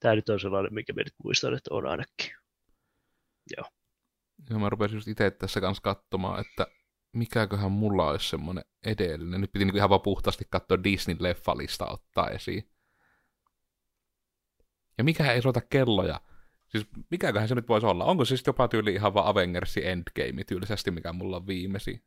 Tämä 0.00 0.14
nyt 0.14 0.28
on 0.28 0.40
sellainen, 0.40 0.74
mikä 0.74 0.92
me 0.92 1.02
nyt 1.02 1.14
muistan, 1.24 1.54
että 1.54 1.74
on 1.74 1.86
ainakin. 1.86 2.36
Joo, 4.50 4.58
mä 4.58 4.68
rupesin 4.68 4.96
just 4.96 5.08
itse 5.08 5.30
tässä 5.30 5.60
kanssa 5.60 5.82
katsomaan, 5.82 6.40
että 6.40 6.66
mikäköhän 7.12 7.72
mulla 7.72 8.10
olisi 8.10 8.28
semmoinen 8.28 8.64
edellinen. 8.86 9.40
Nyt 9.40 9.52
piti 9.52 9.64
niinku 9.64 9.76
ihan 9.76 9.90
vaan 9.90 10.00
puhtaasti 10.00 10.44
katsoa 10.50 10.76
Disney-leffalista 10.76 11.92
ottaa 11.92 12.30
esiin. 12.30 12.70
Ja 14.98 15.04
mikä 15.04 15.32
ei 15.32 15.42
soita 15.42 15.60
kelloja. 15.60 16.20
Siis 16.68 16.86
mikäköhän 17.10 17.48
se 17.48 17.54
nyt 17.54 17.68
voisi 17.68 17.86
olla? 17.86 18.04
Onko 18.04 18.24
se 18.24 18.28
siis 18.28 18.46
jopa 18.46 18.68
tyyli 18.68 18.92
ihan 18.92 19.14
vaan 19.14 19.26
Avengersin 19.26 19.86
Endgame 19.86 20.44
tyylisesti, 20.44 20.90
mikä 20.90 21.12
mulla 21.12 21.36
on 21.36 21.46
viimeisin? 21.46 22.04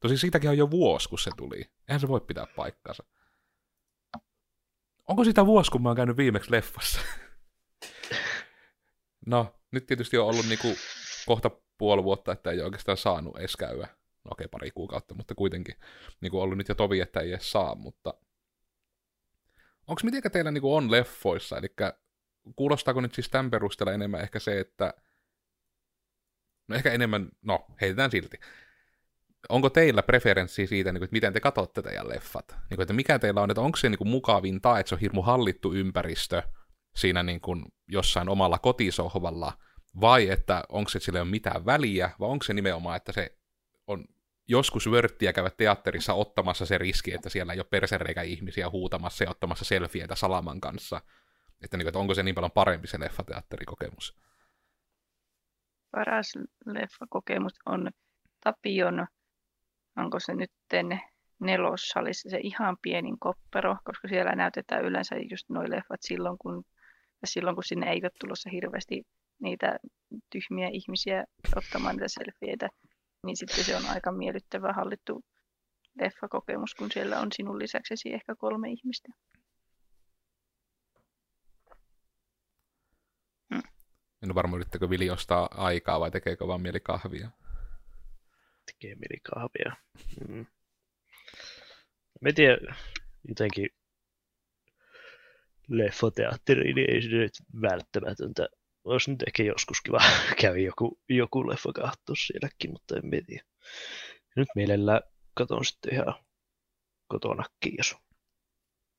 Tosi 0.00 0.18
siitäkin 0.18 0.50
on 0.50 0.58
jo 0.58 0.70
vuosi, 0.70 1.08
kun 1.08 1.18
se 1.18 1.30
tuli. 1.36 1.70
Eihän 1.88 2.00
se 2.00 2.08
voi 2.08 2.20
pitää 2.20 2.46
paikkaansa. 2.56 3.04
Onko 5.08 5.24
sitä 5.24 5.46
vuosi, 5.46 5.70
kun 5.70 5.82
mä 5.82 5.88
oon 5.88 5.96
käynyt 5.96 6.16
viimeksi 6.16 6.50
leffassa? 6.50 7.00
no, 9.26 9.54
nyt 9.70 9.86
tietysti 9.86 10.18
on 10.18 10.28
ollut 10.28 10.46
niinku 10.46 10.68
kohta 11.26 11.50
puoli 11.78 12.04
vuotta, 12.04 12.32
että 12.32 12.50
ei 12.50 12.60
oikeastaan 12.60 12.96
saanut 12.96 13.36
edes 13.36 13.56
käydä. 13.56 13.88
No 14.24 14.30
okei, 14.30 14.48
pari 14.48 14.70
kuukautta, 14.70 15.14
mutta 15.14 15.34
kuitenkin 15.34 15.74
niinku 16.20 16.40
ollut 16.40 16.58
nyt 16.58 16.68
jo 16.68 16.74
tovi, 16.74 17.00
että 17.00 17.20
ei 17.20 17.32
edes 17.32 17.52
saa, 17.52 17.74
mutta 17.74 18.14
onko 19.86 20.00
mitenkä 20.04 20.30
teillä 20.30 20.50
niinku 20.50 20.74
on 20.74 20.90
leffoissa, 20.90 21.58
eli 21.58 21.68
kuulostaako 22.56 23.00
nyt 23.00 23.14
siis 23.14 23.28
tämän 23.28 23.50
perusteella 23.50 23.92
enemmän 23.92 24.20
ehkä 24.20 24.38
se, 24.38 24.60
että 24.60 24.94
no 26.68 26.76
ehkä 26.76 26.92
enemmän, 26.92 27.28
no 27.42 27.66
heitetään 27.80 28.10
silti. 28.10 28.40
Onko 29.48 29.70
teillä 29.70 30.02
preferenssi 30.02 30.66
siitä, 30.66 30.92
niin 30.92 31.02
että 31.02 31.12
miten 31.14 31.32
te 31.32 31.40
katsotte 31.40 31.82
teidän 31.82 32.08
leffat? 32.08 32.48
Niin 32.48 32.76
kuin, 32.76 32.82
että 32.82 32.92
mikä 32.92 33.18
teillä 33.18 33.40
on, 33.40 33.50
että 33.50 33.60
onko 33.60 33.76
se 33.76 33.88
niin 33.88 33.98
kuin 33.98 34.08
mukavinta, 34.08 34.78
että 34.78 34.88
se 34.88 34.94
on 34.94 35.00
hirmu 35.00 35.22
hallittu 35.22 35.72
ympäristö 35.72 36.42
siinä 36.96 37.22
niin 37.22 37.40
kuin 37.40 37.64
jossain 37.88 38.28
omalla 38.28 38.58
kotisohvalla, 38.58 39.52
vai 40.00 40.30
että 40.30 40.64
onko 40.68 40.88
se, 40.90 40.98
että 40.98 41.04
sillä 41.04 41.18
ei 41.18 41.22
ole 41.22 41.30
mitään 41.30 41.66
väliä, 41.66 42.10
vai 42.20 42.28
onko 42.28 42.44
se 42.44 42.54
nimenomaan, 42.54 42.96
että 42.96 43.12
se 43.12 43.38
on 43.86 44.04
joskus 44.48 44.90
vörttiä 44.90 45.32
käydä 45.32 45.50
teatterissa 45.56 46.14
ottamassa 46.14 46.66
se 46.66 46.78
riski, 46.78 47.14
että 47.14 47.28
siellä 47.28 47.52
ei 47.52 47.58
ole 47.58 47.66
persereikä 47.70 48.22
ihmisiä 48.22 48.70
huutamassa 48.70 49.24
ja 49.24 49.30
ottamassa 49.30 49.64
selfieitä 49.64 50.14
Salaman 50.14 50.60
kanssa. 50.60 51.00
Että, 51.64 51.76
niin 51.76 51.88
että 51.88 51.98
onko 51.98 52.14
se 52.14 52.22
niin 52.22 52.34
paljon 52.34 52.50
parempi 52.50 52.86
se 52.86 53.00
leffateatterikokemus? 53.00 54.16
Paras 55.90 56.32
leffakokemus 56.66 57.52
on 57.66 57.90
Tapion, 58.40 59.06
onko 59.96 60.20
se 60.20 60.34
nyt 60.34 60.50
nelossalissa 61.40 62.30
se 62.30 62.38
ihan 62.42 62.76
pienin 62.82 63.18
koppero, 63.18 63.76
koska 63.84 64.08
siellä 64.08 64.32
näytetään 64.32 64.84
yleensä 64.84 65.16
just 65.30 65.48
nuo 65.48 65.62
leffat 65.62 66.00
silloin, 66.02 66.38
kun, 66.38 66.64
silloin, 67.24 67.56
kun 67.56 67.64
sinne 67.64 67.90
ei 67.90 68.00
ole 68.02 68.10
tulossa 68.20 68.50
hirveästi 68.50 69.02
niitä 69.42 69.78
tyhmiä 70.30 70.68
ihmisiä 70.68 71.24
ottamaan 71.56 71.96
niitä 71.96 72.08
selfieitä, 72.08 72.68
niin 73.26 73.36
sitten 73.36 73.64
se 73.64 73.76
on 73.76 73.86
aika 73.86 74.12
miellyttävä 74.12 74.72
hallittu 74.72 75.24
leffakokemus, 76.00 76.74
kun 76.74 76.90
siellä 76.92 77.20
on 77.20 77.28
sinun 77.32 77.58
lisäksesi 77.58 78.12
ehkä 78.12 78.34
kolme 78.34 78.70
ihmistä. 78.70 79.08
En 84.22 84.30
ole 84.30 84.34
varma, 84.34 84.56
yrittäkö 84.56 84.90
Vili 84.90 85.10
ostaa 85.10 85.48
aikaa 85.54 86.00
vai 86.00 86.10
tekeekö 86.10 86.46
vaan 86.46 86.60
mieli 86.60 86.80
kahvia. 86.80 87.30
Tekee 88.66 88.94
mieli 88.94 89.20
kahvia. 89.22 89.76
Mm. 90.28 90.46
Mä 92.20 92.32
tiedän, 92.34 92.76
jotenkin 93.28 93.70
leffoteatteri, 95.68 96.72
niin 96.72 96.90
ei 96.90 97.02
se 97.02 97.08
nyt 97.08 97.32
välttämätöntä. 97.62 98.48
Olisi 98.84 99.10
nyt 99.10 99.22
ehkä 99.26 99.42
joskus 99.42 99.80
kiva 99.80 99.98
kävi 100.42 100.64
joku, 100.64 101.00
joku 101.08 101.48
leffa 101.48 101.72
katsoa 101.72 102.16
sielläkin, 102.26 102.70
mutta 102.70 102.96
en 102.96 103.10
tiedä. 103.26 103.44
Nyt 104.36 104.48
mielellä 104.54 105.00
katon 105.34 105.64
sitten 105.64 105.94
ihan 105.94 106.14
kotonakin, 107.06 107.74
jos, 107.78 107.96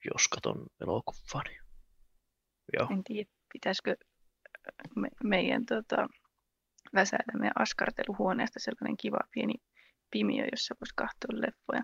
jos 0.05 0.27
katon 0.27 0.65
elokuvaa. 0.81 1.43
Niin. 1.47 1.61
Joo. 2.73 2.87
En 2.91 3.03
tiedä, 3.03 3.29
pitäisikö 3.53 3.95
me, 4.95 5.07
meidän 5.23 5.65
tota, 5.65 6.07
väsäillä 6.93 7.39
meidän 7.39 7.53
askarteluhuoneesta 7.59 8.59
sellainen 8.59 8.97
kiva 8.97 9.19
pieni 9.31 9.53
pimiö, 10.11 10.45
jossa 10.51 10.75
voisi 10.81 10.93
katsoa 10.95 11.41
leffoja. 11.41 11.83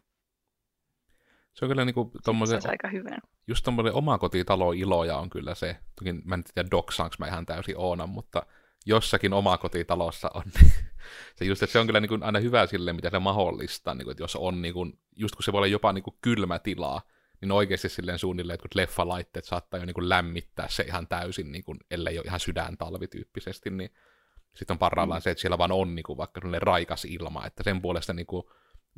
Se 1.60 1.66
on 1.66 1.70
kyllä 1.70 1.86
niinku 1.86 2.12
tommosen, 2.26 2.62
aika 2.70 2.88
hyvän. 2.88 3.20
Just 3.48 3.64
tommoinen 3.64 3.94
omakotitalo 3.94 4.72
iloja 4.72 5.18
on 5.18 5.30
kyllä 5.30 5.56
se. 5.56 5.78
Toki 6.00 6.14
mä 6.14 6.36
en 6.36 6.44
tiedä 6.44 6.72
doksaanko 6.72 7.16
mä 7.20 7.28
ihan 7.28 7.46
täysin 7.46 7.78
oonan, 7.78 8.10
mutta 8.10 8.44
jossakin 8.86 9.34
omakotitalossa 9.34 10.32
on. 10.34 10.44
se 11.36 11.46
just, 11.46 11.64
että 11.64 11.72
se 11.74 11.80
on 11.80 11.86
kyllä 11.86 12.00
niin 12.00 12.10
kuin 12.10 12.24
aina 12.24 12.40
hyvä 12.40 12.68
sille, 12.68 12.94
mitä 12.94 13.10
se 13.10 13.20
mahdollistaa, 13.20 13.94
niin 13.94 14.04
kuin, 14.04 14.12
että 14.12 14.24
jos 14.24 14.36
on, 14.36 14.62
niin 14.62 14.74
kuin, 14.74 15.00
just 15.16 15.36
kun 15.36 15.44
se 15.44 15.52
voi 15.52 15.58
olla 15.58 15.68
jopa 15.68 15.94
niin 15.94 16.04
kuin 16.04 16.16
kylmä 16.22 16.60
tilaa, 16.60 17.02
niin 17.42 17.52
oikeasti 17.52 17.90
silleen 17.90 18.20
suunnilleen, 18.20 18.56
että 18.56 18.70
kun 18.70 18.82
leffalaitteet 18.82 19.46
saattaa 19.46 19.80
jo 19.80 19.86
niin 19.86 19.94
kuin 19.94 20.10
lämmittää 20.10 20.68
se 20.70 20.84
ihan 20.84 21.08
täysin, 21.08 21.52
niin 21.52 21.64
kuin, 21.64 21.80
ellei 21.92 22.18
ole 22.18 22.26
ihan 22.26 22.40
sydäntalvityyppisesti, 22.40 23.70
niin 23.70 23.90
sitten 24.56 24.74
on 24.74 24.80
parhaillaan 24.80 25.20
mm. 25.20 25.24
se, 25.24 25.32
että 25.32 25.42
siellä 25.42 25.58
vaan 25.58 25.72
on 25.72 25.96
niin 25.96 26.04
kuin, 26.04 26.18
vaikka 26.18 26.42
raikas 26.60 27.06
ilma, 27.06 27.46
että 27.46 27.64
sen 27.64 27.82
puolesta 27.82 28.14
niin 28.14 28.28
kuin, 28.28 28.44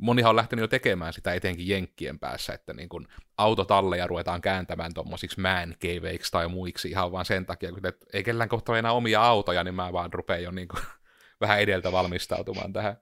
monihan 0.02 0.30
on 0.30 0.36
lähtenyt 0.36 0.62
jo 0.62 0.68
tekemään 0.68 1.12
sitä 1.12 1.34
etenkin 1.34 1.68
jenkkien 1.68 2.18
päässä, 2.18 2.52
että 2.52 2.72
niin 2.72 2.88
kun 2.88 3.08
autotalleja 3.38 4.06
ruvetaan 4.06 4.40
kääntämään 4.40 4.94
tuommoisiksi 4.94 5.40
man 5.40 5.76
tai 6.30 6.48
muiksi 6.48 6.88
ihan 6.88 7.12
vaan 7.12 7.24
sen 7.24 7.46
takia, 7.46 7.72
että 7.76 8.06
ei 8.12 8.24
kellään 8.24 8.48
kohta 8.48 8.78
enää 8.78 8.92
omia 8.92 9.22
autoja, 9.22 9.64
niin 9.64 9.74
mä 9.74 9.92
vaan 9.92 10.12
rupean 10.12 10.42
jo 10.42 10.50
niin 10.50 10.68
kuin, 10.68 10.82
vähän 11.40 11.60
edeltä 11.60 11.92
valmistautumaan 11.92 12.72
tähän. 12.72 12.96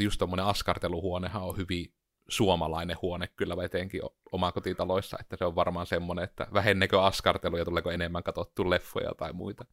Just 0.00 0.18
tuommoinen 0.18 0.46
askarteluhuonehan 0.46 1.42
on 1.42 1.56
hyvin 1.56 1.94
suomalainen 2.28 2.96
huone 3.02 3.28
kyllä 3.36 3.64
etenkin 3.64 4.00
omakotitaloissa, 4.32 5.16
että 5.20 5.36
se 5.36 5.44
on 5.44 5.54
varmaan 5.54 5.86
semmoinen, 5.86 6.24
että 6.24 6.46
vähennekö 6.52 7.02
askarteluja, 7.02 7.64
tuleeko 7.64 7.90
enemmän 7.90 8.22
katsottu 8.22 8.70
leffoja 8.70 9.12
tai 9.16 9.32
muita. 9.32 9.64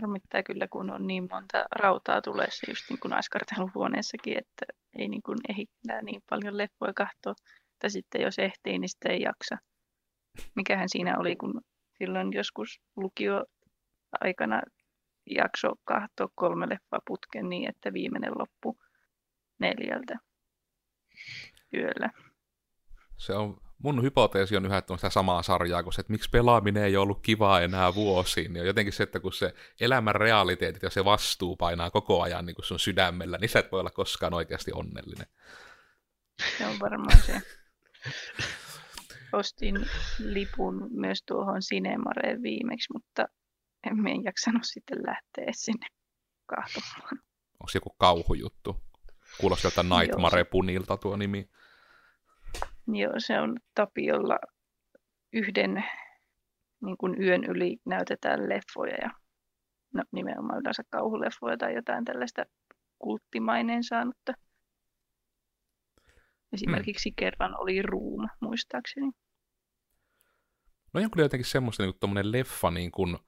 Harmittaa 0.00 0.42
kyllä, 0.42 0.68
kun 0.68 0.90
on 0.90 1.06
niin 1.06 1.28
monta 1.30 1.64
rautaa 1.76 2.22
tulessa 2.22 2.70
just 2.70 2.90
niin 2.90 3.00
kuin 3.00 3.12
askarteluhuoneessakin, 3.12 4.38
että 4.38 4.66
ei 4.98 5.08
niin 5.08 5.22
kuin 5.22 5.38
ehitää 5.48 6.02
niin 6.02 6.22
paljon 6.30 6.58
leffoja 6.58 6.92
katsoa. 6.94 7.34
Tai 7.78 7.90
sitten 7.90 8.22
jos 8.22 8.38
ehtii, 8.38 8.78
niin 8.78 8.88
sitten 8.88 9.12
ei 9.12 9.22
jaksa. 9.22 9.58
Mikähän 10.56 10.88
siinä 10.88 11.18
oli, 11.18 11.36
kun 11.36 11.60
silloin 11.98 12.32
joskus 12.32 12.80
lukio 12.96 13.44
aikana 14.20 14.62
jakso 15.30 15.68
katsoa 15.84 16.28
kolme 16.34 16.68
leffaa 16.68 17.00
putken 17.06 17.48
niin, 17.48 17.68
että 17.68 17.92
viimeinen 17.92 18.32
loppu 18.38 18.78
neljältä 19.58 20.18
yöllä. 21.74 22.10
Se 23.16 23.34
on, 23.34 23.60
mun 23.82 24.02
hypoteesi 24.02 24.56
on 24.56 24.66
yhä 24.66 24.78
että 24.78 24.92
on 24.92 24.98
sitä 24.98 25.10
samaa 25.10 25.42
sarjaa 25.42 25.82
kuin 25.82 25.92
se, 25.92 26.00
että 26.00 26.12
miksi 26.12 26.30
pelaaminen 26.30 26.84
ei 26.84 26.96
ollut 26.96 27.22
kivaa 27.22 27.60
enää 27.60 27.94
vuosiin. 27.94 28.56
Ja 28.56 28.64
jotenkin 28.64 28.92
se, 28.92 29.02
että 29.02 29.20
kun 29.20 29.32
se 29.32 29.54
elämän 29.80 30.14
realiteetit 30.14 30.82
ja 30.82 30.90
se 30.90 31.04
vastuu 31.04 31.56
painaa 31.56 31.90
koko 31.90 32.22
ajan 32.22 32.46
niin 32.46 32.54
kuin 32.54 32.66
sun 32.66 32.80
sydämellä, 32.80 33.38
niin 33.38 33.48
sä 33.48 33.58
et 33.58 33.72
voi 33.72 33.80
olla 33.80 33.90
koskaan 33.90 34.34
oikeasti 34.34 34.72
onnellinen. 34.74 35.26
Se 36.58 36.66
on 36.66 36.78
varmaan 36.80 37.18
se. 37.18 37.42
Ostin 39.32 39.86
lipun 40.18 40.88
myös 40.90 41.22
tuohon 41.26 41.62
Sinemareen 41.62 42.42
viimeksi, 42.42 42.92
mutta 42.92 43.26
en 43.86 44.24
jaksanut 44.24 44.62
sitten 44.64 44.98
lähteä 45.06 45.52
sinne 45.52 45.86
kahtomaan. 46.46 47.18
Onko 47.52 47.70
joku 47.74 47.90
kauhujuttu? 47.98 48.76
Kuulostaa 49.40 49.68
jotain 49.68 49.88
Nightmare 49.88 50.44
Punilta 50.44 50.96
tuo 50.96 51.16
nimi. 51.16 51.50
Joo, 52.86 53.12
se 53.18 53.40
on 53.40 53.56
Tapiolla 53.74 54.38
yhden 55.32 55.84
niin 56.84 56.96
kuin 56.98 57.22
yön 57.22 57.44
yli 57.44 57.76
näytetään 57.86 58.48
leffoja 58.48 58.94
ja 59.02 59.10
no, 59.94 60.04
nimenomaan 60.12 60.60
yleensä 60.60 60.82
kauhuleffoja 60.90 61.56
tai 61.56 61.74
jotain 61.74 62.04
tällaista 62.04 62.44
kulttimaineen 62.98 63.84
saanutta. 63.84 64.32
Esimerkiksi 66.52 67.08
hmm. 67.10 67.14
kerran 67.16 67.60
oli 67.60 67.82
Room, 67.82 68.28
muistaakseni. 68.40 69.10
No 70.92 71.00
on 71.00 71.10
kyllä 71.10 71.24
jotenkin 71.24 71.46
semmoista 71.46 71.82
niin 71.82 71.94
kuin 72.00 72.32
leffa 72.32 72.70
niin 72.70 72.90
kuin 72.90 73.18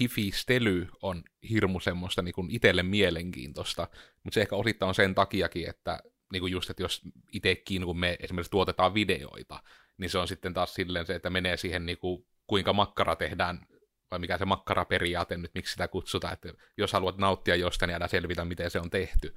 hifistely 0.00 0.88
on 1.02 1.22
hirmu 1.50 1.80
semmoista 1.80 2.22
niin 2.22 2.34
kuin 2.34 2.50
itselle 2.50 2.82
mielenkiintoista, 2.82 3.88
mutta 4.24 4.34
se 4.34 4.40
ehkä 4.40 4.56
osittain 4.56 4.88
on 4.88 4.94
sen 4.94 5.14
takiakin, 5.14 5.70
että 5.70 5.98
niin 6.32 6.40
kuin 6.40 6.52
just, 6.52 6.70
että 6.70 6.82
jos 6.82 7.02
itsekin, 7.32 7.84
kun 7.84 7.98
me 7.98 8.16
esimerkiksi 8.20 8.50
tuotetaan 8.50 8.94
videoita, 8.94 9.62
niin 9.98 10.10
se 10.10 10.18
on 10.18 10.28
sitten 10.28 10.54
taas 10.54 10.74
silleen 10.74 11.06
se, 11.06 11.14
että 11.14 11.30
menee 11.30 11.56
siihen, 11.56 11.86
niin 11.86 11.98
kuin, 11.98 12.26
kuinka 12.46 12.72
makkara 12.72 13.16
tehdään, 13.16 13.66
vai 14.10 14.18
mikä 14.18 14.38
se 14.38 14.44
makkaraperiaate 14.44 15.36
nyt, 15.36 15.50
miksi 15.54 15.72
sitä 15.72 15.88
kutsutaan, 15.88 16.32
että 16.32 16.52
jos 16.76 16.92
haluat 16.92 17.18
nauttia 17.18 17.56
jostain, 17.56 17.88
niin 17.88 17.96
älä 17.96 18.08
selvitä, 18.08 18.44
miten 18.44 18.70
se 18.70 18.80
on 18.80 18.90
tehty 18.90 19.34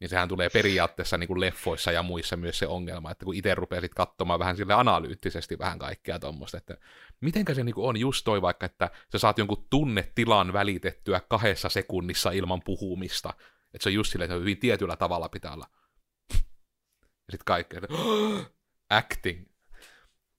niin 0.00 0.08
sehän 0.08 0.28
tulee 0.28 0.50
periaatteessa 0.50 1.18
niin 1.18 1.28
kuin 1.28 1.40
leffoissa 1.40 1.92
ja 1.92 2.02
muissa 2.02 2.36
myös 2.36 2.58
se 2.58 2.66
ongelma, 2.66 3.10
että 3.10 3.24
kun 3.24 3.34
itse 3.34 3.54
rupeaa 3.54 3.82
katsomaan 3.96 4.38
vähän 4.38 4.56
sille 4.56 4.74
analyyttisesti 4.74 5.58
vähän 5.58 5.78
kaikkea 5.78 6.18
tuommoista, 6.18 6.58
että 6.58 6.76
mitenkä 7.20 7.54
se 7.54 7.64
niin 7.64 7.74
kuin 7.74 7.88
on 7.88 7.96
just 7.96 8.24
toi 8.24 8.42
vaikka, 8.42 8.66
että 8.66 8.90
sä 9.12 9.18
saat 9.18 9.38
jonkun 9.38 9.66
tunnetilan 9.70 10.52
välitettyä 10.52 11.20
kahdessa 11.28 11.68
sekunnissa 11.68 12.30
ilman 12.30 12.62
puhumista, 12.62 13.34
että 13.74 13.82
se 13.82 13.88
on 13.88 13.94
just 13.94 14.12
silleen, 14.12 14.30
että 14.30 14.40
hyvin 14.40 14.58
tietyllä 14.58 14.96
tavalla 14.96 15.28
pitää 15.28 15.52
olla. 15.52 15.66
Ja 17.28 17.32
sitten 17.32 17.44
kaikkea, 17.44 17.80
acting. 18.90 19.46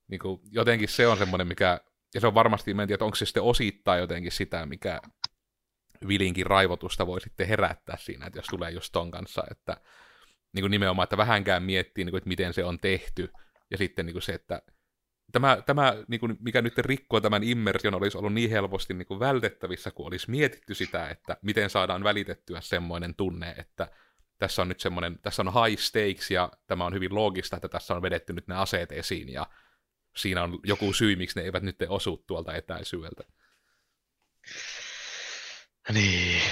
Niin 0.08 0.18
kuin, 0.18 0.40
jotenkin 0.50 0.88
se 0.88 1.06
on 1.06 1.18
semmoinen, 1.18 1.46
mikä, 1.46 1.80
ja 2.14 2.20
se 2.20 2.26
on 2.26 2.34
varmasti, 2.34 2.70
en 2.70 2.88
tiedä, 2.88 3.04
onko 3.04 3.14
se 3.14 3.26
sitten 3.26 3.42
osittain 3.42 4.00
jotenkin 4.00 4.32
sitä, 4.32 4.66
mikä 4.66 5.00
vilinkin 6.08 6.46
raivotusta 6.46 7.06
voi 7.06 7.20
sitten 7.20 7.48
herättää 7.48 7.96
siinä, 7.96 8.26
että 8.26 8.38
jos 8.38 8.46
tulee 8.46 8.70
just 8.70 8.92
ton 8.92 9.10
kanssa, 9.10 9.44
että 9.50 9.76
niin 10.52 10.62
kuin 10.62 10.70
nimenomaan, 10.70 11.04
että 11.04 11.16
vähänkään 11.16 11.62
miettii, 11.62 12.04
niin 12.04 12.12
kuin, 12.12 12.18
että 12.18 12.28
miten 12.28 12.54
se 12.54 12.64
on 12.64 12.78
tehty, 12.78 13.32
ja 13.70 13.78
sitten 13.78 14.06
niin 14.06 14.14
kuin 14.14 14.22
se, 14.22 14.32
että 14.32 14.62
tämä, 15.32 15.62
tämä 15.66 15.96
niin 16.08 16.20
kuin, 16.20 16.36
mikä 16.40 16.62
nyt 16.62 16.78
rikkoo 16.78 17.20
tämän 17.20 17.42
immersion, 17.42 17.94
olisi 17.94 18.18
ollut 18.18 18.32
niin 18.32 18.50
helposti 18.50 18.94
niin 18.94 19.06
kuin 19.06 19.20
vältettävissä, 19.20 19.90
kun 19.90 20.06
olisi 20.06 20.30
mietitty 20.30 20.74
sitä, 20.74 21.08
että 21.08 21.36
miten 21.42 21.70
saadaan 21.70 22.04
välitettyä 22.04 22.60
semmoinen 22.60 23.14
tunne, 23.14 23.54
että 23.58 23.88
tässä 24.40 24.62
on 24.62 24.68
nyt 24.68 24.80
semmoinen, 24.80 25.18
tässä 25.22 25.42
on 25.42 25.52
high 25.64 25.80
stakes, 25.80 26.30
ja 26.30 26.50
tämä 26.66 26.84
on 26.86 26.94
hyvin 26.94 27.14
loogista, 27.14 27.56
että 27.56 27.68
tässä 27.68 27.94
on 27.94 28.02
vedetty 28.02 28.32
nyt 28.32 28.48
ne 28.48 28.56
aseet 28.56 28.92
esiin, 28.92 29.28
ja 29.28 29.46
siinä 30.16 30.42
on 30.42 30.58
joku 30.64 30.92
syy, 30.92 31.16
miksi 31.16 31.38
ne 31.38 31.44
eivät 31.44 31.62
nyt 31.62 31.76
osu 31.88 32.24
tuolta 32.26 32.54
etäisyydeltä. 32.54 33.24
Niin. 35.92 36.42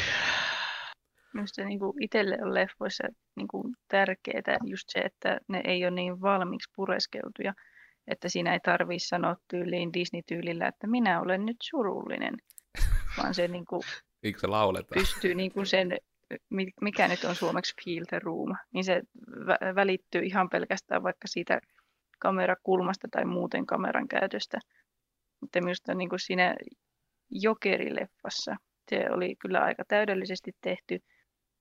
Minusta 1.32 1.64
niin 1.64 1.78
kuin 1.78 2.02
itselle 2.02 2.38
on 2.42 2.54
leffoissa 2.54 3.04
niin 3.36 3.48
kuin 3.48 3.74
tärkeää 3.88 4.58
just 4.64 4.88
se, 4.88 4.98
että 4.98 5.40
ne 5.48 5.60
ei 5.64 5.84
ole 5.84 5.90
niin 5.90 6.20
valmiiksi 6.20 6.70
pureskeltuja, 6.76 7.54
että 8.06 8.28
siinä 8.28 8.52
ei 8.52 8.60
tarvitse 8.60 9.06
sanoa 9.06 9.36
tyyliin 9.50 9.92
Disney-tyylillä, 9.92 10.68
että 10.68 10.86
minä 10.86 11.20
olen 11.20 11.46
nyt 11.46 11.56
surullinen, 11.62 12.34
vaan 13.18 13.34
se, 13.34 13.48
niin 13.48 13.64
kuin 13.64 13.82
se 14.40 14.46
lauletaan? 14.46 15.00
pystyy 15.00 15.34
niin 15.34 15.52
kuin 15.52 15.66
sen, 15.66 15.98
mikä 16.80 17.08
nyt 17.08 17.24
on 17.24 17.34
suomeksi 17.34 17.74
feel 17.84 18.04
the 18.08 18.18
room, 18.18 18.54
niin 18.74 18.84
se 18.84 19.02
välittyy 19.74 20.22
ihan 20.24 20.48
pelkästään 20.48 21.02
vaikka 21.02 21.28
siitä 21.28 21.60
kamerakulmasta 22.18 23.08
tai 23.10 23.24
muuten 23.24 23.66
kameran 23.66 24.08
käytöstä. 24.08 24.58
Mutta 25.40 25.60
minusta 25.60 25.94
niin 25.94 26.08
kuin 26.08 26.20
siinä 26.20 26.56
Jokerileffassa 27.30 28.56
se 28.90 29.06
oli 29.10 29.36
kyllä 29.36 29.60
aika 29.60 29.82
täydellisesti 29.88 30.52
tehty. 30.60 30.98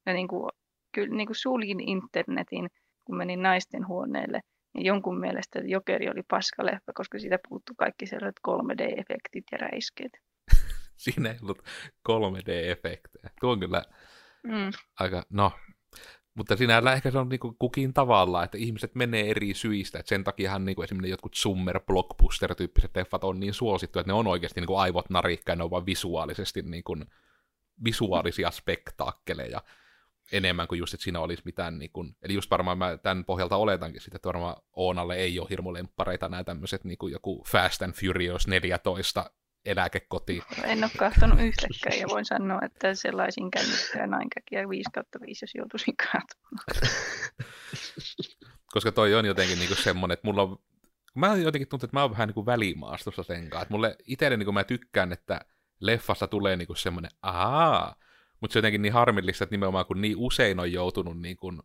Ja 0.06 0.14
niin 0.14 0.28
kuin, 0.28 0.50
kyllä 0.92 1.16
niin 1.16 1.28
kuin 1.28 1.36
suljin 1.36 1.80
internetin, 1.80 2.70
kun 3.06 3.18
menin 3.18 3.42
naisten 3.42 3.88
huoneelle, 3.88 4.42
niin 4.74 4.86
jonkun 4.86 5.20
mielestä 5.20 5.60
Jokeri 5.60 6.10
oli 6.10 6.22
paskaleffa, 6.28 6.94
koska 6.96 7.20
siitä 7.20 7.40
puuttu 7.50 7.74
kaikki 7.78 8.06
sellaiset 8.06 8.40
3D-efektit 8.48 9.44
ja 9.52 9.58
räiskeet. 9.58 10.12
Siinä 10.98 11.30
ei 11.30 11.38
ollut 11.42 11.62
3D-efektejä. 12.10 13.30
Tuo 13.42 13.52
on 13.52 13.60
kyllä 13.60 13.84
mm. 14.48 14.72
aika, 15.00 15.24
no, 15.30 15.52
mutta 16.34 16.58
sinällä 16.58 16.94
ehkä 16.94 17.12
se 17.12 17.18
on 17.18 17.30
niin 17.30 17.40
kukin 17.60 17.94
tavalla, 17.94 18.44
että 18.44 18.58
ihmiset 18.58 18.96
menee 18.96 19.30
eri 19.30 19.54
syistä, 19.54 20.00
että 20.00 20.10
sen 20.10 20.24
takiahan 20.24 20.66
niin 20.66 20.84
esimerkiksi 20.84 21.12
jotkut 21.12 21.36
Summer 21.36 21.80
blockbuster-tyyppiset 21.80 22.92
leffat 22.96 23.24
on 23.24 23.40
niin 23.40 23.54
suosittu, 23.54 24.00
että 24.00 24.10
ne 24.10 24.14
on 24.14 24.28
oikeasti 24.28 24.62
niin 24.62 24.68
kuin 24.68 24.80
aivot 24.80 25.10
narikka 25.10 25.52
ja 25.52 25.56
ne 25.56 25.64
on 25.64 25.72
vaan 25.72 25.86
visuaalisesti 25.86 26.62
niin 26.62 26.84
kuin, 26.84 27.06
visuaalisia 27.84 28.52
spektaakkeleja 28.52 29.62
enemmän 30.32 30.68
kuin 30.68 30.80
just, 30.80 30.94
että 30.94 31.04
siinä 31.04 31.20
olisi 31.20 31.44
mitään, 31.46 31.80
niin 31.80 31.92
kuin, 31.92 32.16
eli 32.22 32.34
just 32.34 32.52
varmaan 32.52 32.78
mä 32.78 32.98
tämän 32.98 33.26
pohjalta 33.26 33.56
oletankin 33.56 34.02
sitten, 34.02 34.16
että 34.16 34.28
varmaan 34.28 34.56
Oonalle 34.74 35.16
ei 35.16 35.40
ole 35.40 35.48
hirmu 35.50 35.74
lemppareita 35.74 36.30
nämä 36.30 36.44
tämmöiset 36.44 36.84
niin 36.84 36.98
kuin 36.98 37.14
joku 37.14 37.44
Fast 37.48 37.82
and 37.82 37.94
Furious 37.94 38.48
14 38.48 39.32
eläkekoti. 39.68 40.42
En 40.64 40.84
ole 40.84 40.92
katsonut 40.98 41.40
yhtäkään 41.40 42.00
ja 42.00 42.08
voin 42.08 42.26
sanoa, 42.26 42.60
että 42.66 42.96
sellaisin 42.96 43.52
kännykkää 43.52 44.08
nainkäkiä 44.08 44.70
5 44.70 44.90
kautta 44.94 45.20
5, 45.22 45.44
jos 45.44 45.56
joutuisin 45.56 45.96
katsomaan. 45.98 46.66
Koska 48.74 48.92
toi 48.92 49.16
on 49.16 49.26
jotenkin 49.26 49.60
niinku 49.60 49.76
semmoinen, 49.76 50.14
että 50.14 50.28
mulla 50.28 50.42
on 50.42 50.58
mä 51.16 51.36
jotenkin 51.36 51.68
tuntuu, 51.68 51.88
että 51.88 51.98
mä 51.98 52.02
oon 52.02 52.12
vähän 52.12 52.30
niin 52.36 52.46
välimaastossa 52.46 53.24
sen 53.24 53.50
kanssa. 53.50 53.68
Mulle 53.70 53.96
itselle 54.06 54.38
niin 54.38 54.54
mä 54.54 54.64
tykkään, 54.64 55.12
että 55.12 55.42
leffassa 55.80 56.28
tulee 56.28 56.56
niin 56.56 56.68
semmoinen, 56.76 57.12
ahaa, 57.22 57.96
mutta 58.42 58.54
se 58.54 58.58
on 58.58 58.60
jotenkin 58.60 58.82
niin 58.82 58.94
harmillista, 58.94 59.44
että 59.44 59.54
nimenomaan 59.54 59.86
kun 59.86 60.02
niin 60.02 60.18
usein 60.18 60.60
on 60.60 60.72
joutunut 60.72 61.22
niin 61.22 61.38
kuin 61.38 61.62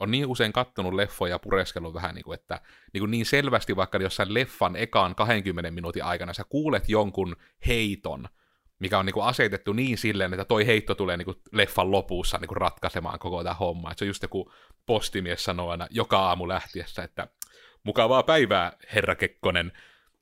on 0.00 0.10
niin 0.10 0.26
usein 0.26 0.52
kattonut 0.52 0.94
leffoja 0.94 1.34
ja 1.34 1.38
pureskellut 1.38 1.94
vähän, 1.94 2.14
niin 2.14 2.24
kuin, 2.24 2.34
että 2.34 2.60
niin, 2.92 3.00
kuin 3.00 3.10
niin 3.10 3.26
selvästi 3.26 3.76
vaikka 3.76 3.98
jossain 3.98 4.34
leffan 4.34 4.76
ekaan 4.76 5.14
20 5.14 5.70
minuutin 5.70 6.04
aikana 6.04 6.32
sä 6.32 6.44
kuulet 6.48 6.88
jonkun 6.88 7.36
heiton, 7.66 8.28
mikä 8.78 8.98
on 8.98 9.06
niin 9.06 9.14
kuin 9.14 9.26
asetettu 9.26 9.72
niin 9.72 9.98
silleen, 9.98 10.32
että 10.34 10.44
toi 10.44 10.66
heitto 10.66 10.94
tulee 10.94 11.16
niin 11.16 11.24
kuin 11.24 11.36
leffan 11.52 11.90
lopussa 11.90 12.38
niin 12.38 12.48
kuin 12.48 12.56
ratkaisemaan 12.56 13.18
koko 13.18 13.44
tämä 13.44 13.54
homma. 13.54 13.90
Että 13.90 13.98
se 13.98 14.04
on 14.04 14.08
just 14.08 14.22
joku 14.22 14.52
postimies 14.86 15.44
sanoo 15.44 15.70
aina 15.70 15.86
joka 15.90 16.18
aamu 16.18 16.48
lähtiessä, 16.48 17.02
että 17.02 17.28
mukavaa 17.82 18.22
päivää, 18.22 18.72
herra 18.94 19.14
Kekkonen. 19.14 19.72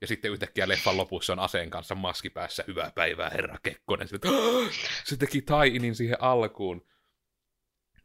Ja 0.00 0.06
sitten 0.06 0.32
yhtäkkiä 0.32 0.68
leffan 0.68 0.96
lopussa 0.96 1.32
on 1.32 1.38
aseen 1.38 1.70
kanssa 1.70 1.94
maski 1.94 2.30
päässä, 2.30 2.64
hyvää 2.66 2.92
päivää, 2.94 3.30
herra 3.30 3.58
Kekkonen. 3.62 4.08
Sitten, 4.08 4.30
se 5.04 5.16
teki 5.16 5.42
tai 5.42 5.72
siihen 5.92 6.22
alkuun. 6.22 6.86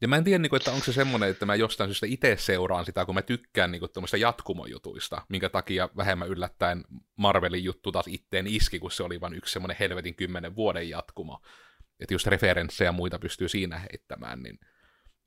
Ja 0.03 0.07
mä 0.07 0.17
en 0.17 0.23
tiedä, 0.23 0.39
niinku, 0.39 0.55
että 0.55 0.71
onko 0.71 0.85
se 0.85 0.93
semmoinen, 0.93 1.29
että 1.29 1.45
mä 1.45 1.55
jostain 1.55 1.89
syystä 1.89 2.05
itse 2.09 2.35
seuraan 2.39 2.85
sitä, 2.85 3.05
kun 3.05 3.15
mä 3.15 3.21
tykkään 3.21 3.71
niin 3.71 3.81
tuommoista 3.93 4.17
jatkumojutuista, 4.17 5.21
minkä 5.29 5.49
takia 5.49 5.89
vähemmän 5.97 6.27
yllättäen 6.27 6.83
Marvelin 7.15 7.63
juttu 7.63 7.91
taas 7.91 8.07
itteen 8.07 8.47
iski, 8.47 8.79
kun 8.79 8.91
se 8.91 9.03
oli 9.03 9.21
vain 9.21 9.33
yksi 9.33 9.53
semmoinen 9.53 9.77
helvetin 9.79 10.15
kymmenen 10.15 10.55
vuoden 10.55 10.89
jatkumo. 10.89 11.41
Että 11.99 12.13
just 12.13 12.27
referenssejä 12.27 12.87
ja 12.87 12.91
muita 12.91 13.19
pystyy 13.19 13.49
siinä 13.49 13.79
heittämään, 13.79 14.43
niin 14.43 14.59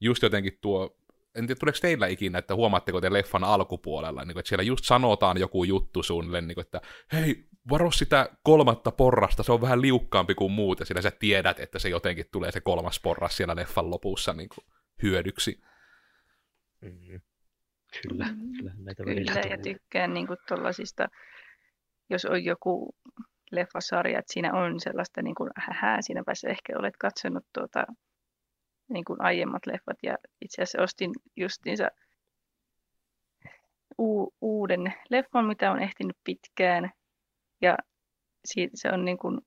just 0.00 0.22
jotenkin 0.22 0.58
tuo, 0.60 0.98
en 1.34 1.46
tiedä 1.46 1.58
tuleeko 1.58 1.78
teillä 1.82 2.06
ikinä, 2.06 2.38
että 2.38 2.54
huomaatteko 2.54 3.00
te 3.00 3.12
leffan 3.12 3.44
alkupuolella, 3.44 4.24
niin 4.24 4.34
kuin, 4.34 4.40
että 4.40 4.48
siellä 4.48 4.62
just 4.62 4.84
sanotaan 4.84 5.38
joku 5.38 5.64
juttu 5.64 6.02
suunnilleen, 6.02 6.46
niin 6.46 6.54
kuin, 6.54 6.64
että 6.64 6.80
hei, 7.12 7.48
varo 7.70 7.90
sitä 7.90 8.28
kolmatta 8.42 8.92
porrasta, 8.92 9.42
se 9.42 9.52
on 9.52 9.60
vähän 9.60 9.82
liukkaampi 9.82 10.34
kuin 10.34 10.52
muut, 10.52 10.80
ja 10.80 10.86
sillä 10.86 11.02
sä 11.02 11.10
tiedät, 11.10 11.60
että 11.60 11.78
se 11.78 11.88
jotenkin 11.88 12.24
tulee 12.32 12.52
se 12.52 12.60
kolmas 12.60 13.00
porras 13.00 13.36
siellä 13.36 13.56
leffan 13.56 13.90
lopussa 13.90 14.32
niin 14.32 14.48
kuin, 14.48 14.64
hyödyksi. 15.02 15.60
Mm. 16.80 17.20
Kyllä, 18.02 18.26
kyllä, 18.56 18.72
näitä 18.76 19.04
kyllä 19.04 19.40
ja 19.50 19.58
tykkään 19.62 20.14
niin 20.14 20.26
kuin 20.26 20.38
tollasista, 20.48 21.08
jos 22.10 22.24
on 22.24 22.44
joku 22.44 22.94
leffasarja, 23.50 24.18
että 24.18 24.32
siinä 24.32 24.52
on 24.52 24.80
sellaista 24.80 25.22
niin 25.22 25.34
kuin, 25.34 25.50
hähää, 25.56 26.02
siinä 26.02 26.22
päässä 26.26 26.48
ehkä 26.48 26.78
olet 26.78 26.96
katsonut 26.96 27.44
tuota, 27.54 27.86
niin 28.88 29.04
kuin 29.04 29.22
aiemmat 29.22 29.66
leffat, 29.66 29.96
ja 30.02 30.16
itse 30.40 30.62
asiassa 30.62 30.82
ostin 30.82 31.10
justiinsa 31.36 31.88
u- 33.98 34.34
uuden 34.40 34.94
leffan, 35.10 35.46
mitä 35.46 35.72
on 35.72 35.82
ehtinyt 35.82 36.16
pitkään, 36.24 36.90
ja 37.60 37.76
siitä 38.44 38.72
se 38.76 38.88
on 38.92 39.04
niin 39.04 39.18
kuin, 39.18 39.40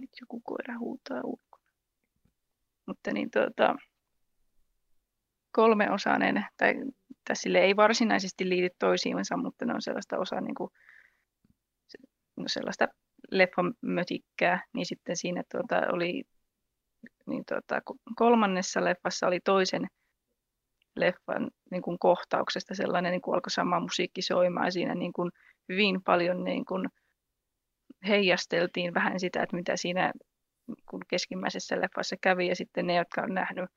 nyt 0.00 0.10
joku 0.20 0.40
koira 0.40 0.78
huutaa 0.78 1.20
ulkona. 1.24 1.72
Mutta 2.86 3.12
niin 3.12 3.30
tuota, 3.30 3.76
kolmeosainen, 5.52 6.46
tai 6.56 6.74
tässä 7.24 7.48
ei 7.58 7.76
varsinaisesti 7.76 8.48
liity 8.48 8.76
toisiinsa, 8.78 9.36
mutta 9.36 9.64
ne 9.64 9.74
on 9.74 9.82
sellaista 9.82 10.18
osaa 10.18 10.40
niin 10.40 10.54
kuin, 10.54 10.70
no 12.36 12.44
sellaista 12.46 12.88
leffamötikkää, 13.30 14.64
niin 14.74 14.86
sitten 14.86 15.16
siinä 15.16 15.42
tuota, 15.52 15.76
oli 15.92 16.24
niin 17.26 17.44
tuota, 17.48 17.80
kolmannessa 18.16 18.84
leffassa 18.84 19.26
oli 19.26 19.40
toisen 19.40 19.86
leffan 20.96 21.50
niin 21.70 21.82
kuin 21.82 21.98
kohtauksesta 21.98 22.74
sellainen, 22.74 23.12
niin 23.12 23.22
kuin 23.22 23.34
alkoi 23.34 23.50
sama 23.50 23.80
musiikki 23.80 24.22
soimaan 24.22 24.72
siinä 24.72 24.94
niin 24.94 25.12
kuin 25.12 25.30
hyvin 25.68 26.02
paljon 26.02 26.44
niin 26.44 26.64
kuin 26.64 26.88
heijasteltiin 28.08 28.94
vähän 28.94 29.20
sitä, 29.20 29.42
että 29.42 29.56
mitä 29.56 29.76
siinä 29.76 30.12
kun 30.90 31.00
keskimmäisessä 31.08 31.80
leffassa 31.80 32.16
kävi 32.20 32.48
ja 32.48 32.56
sitten 32.56 32.86
ne, 32.86 32.94
jotka 32.96 33.22
on 33.22 33.34
nähnyt, 33.34 33.70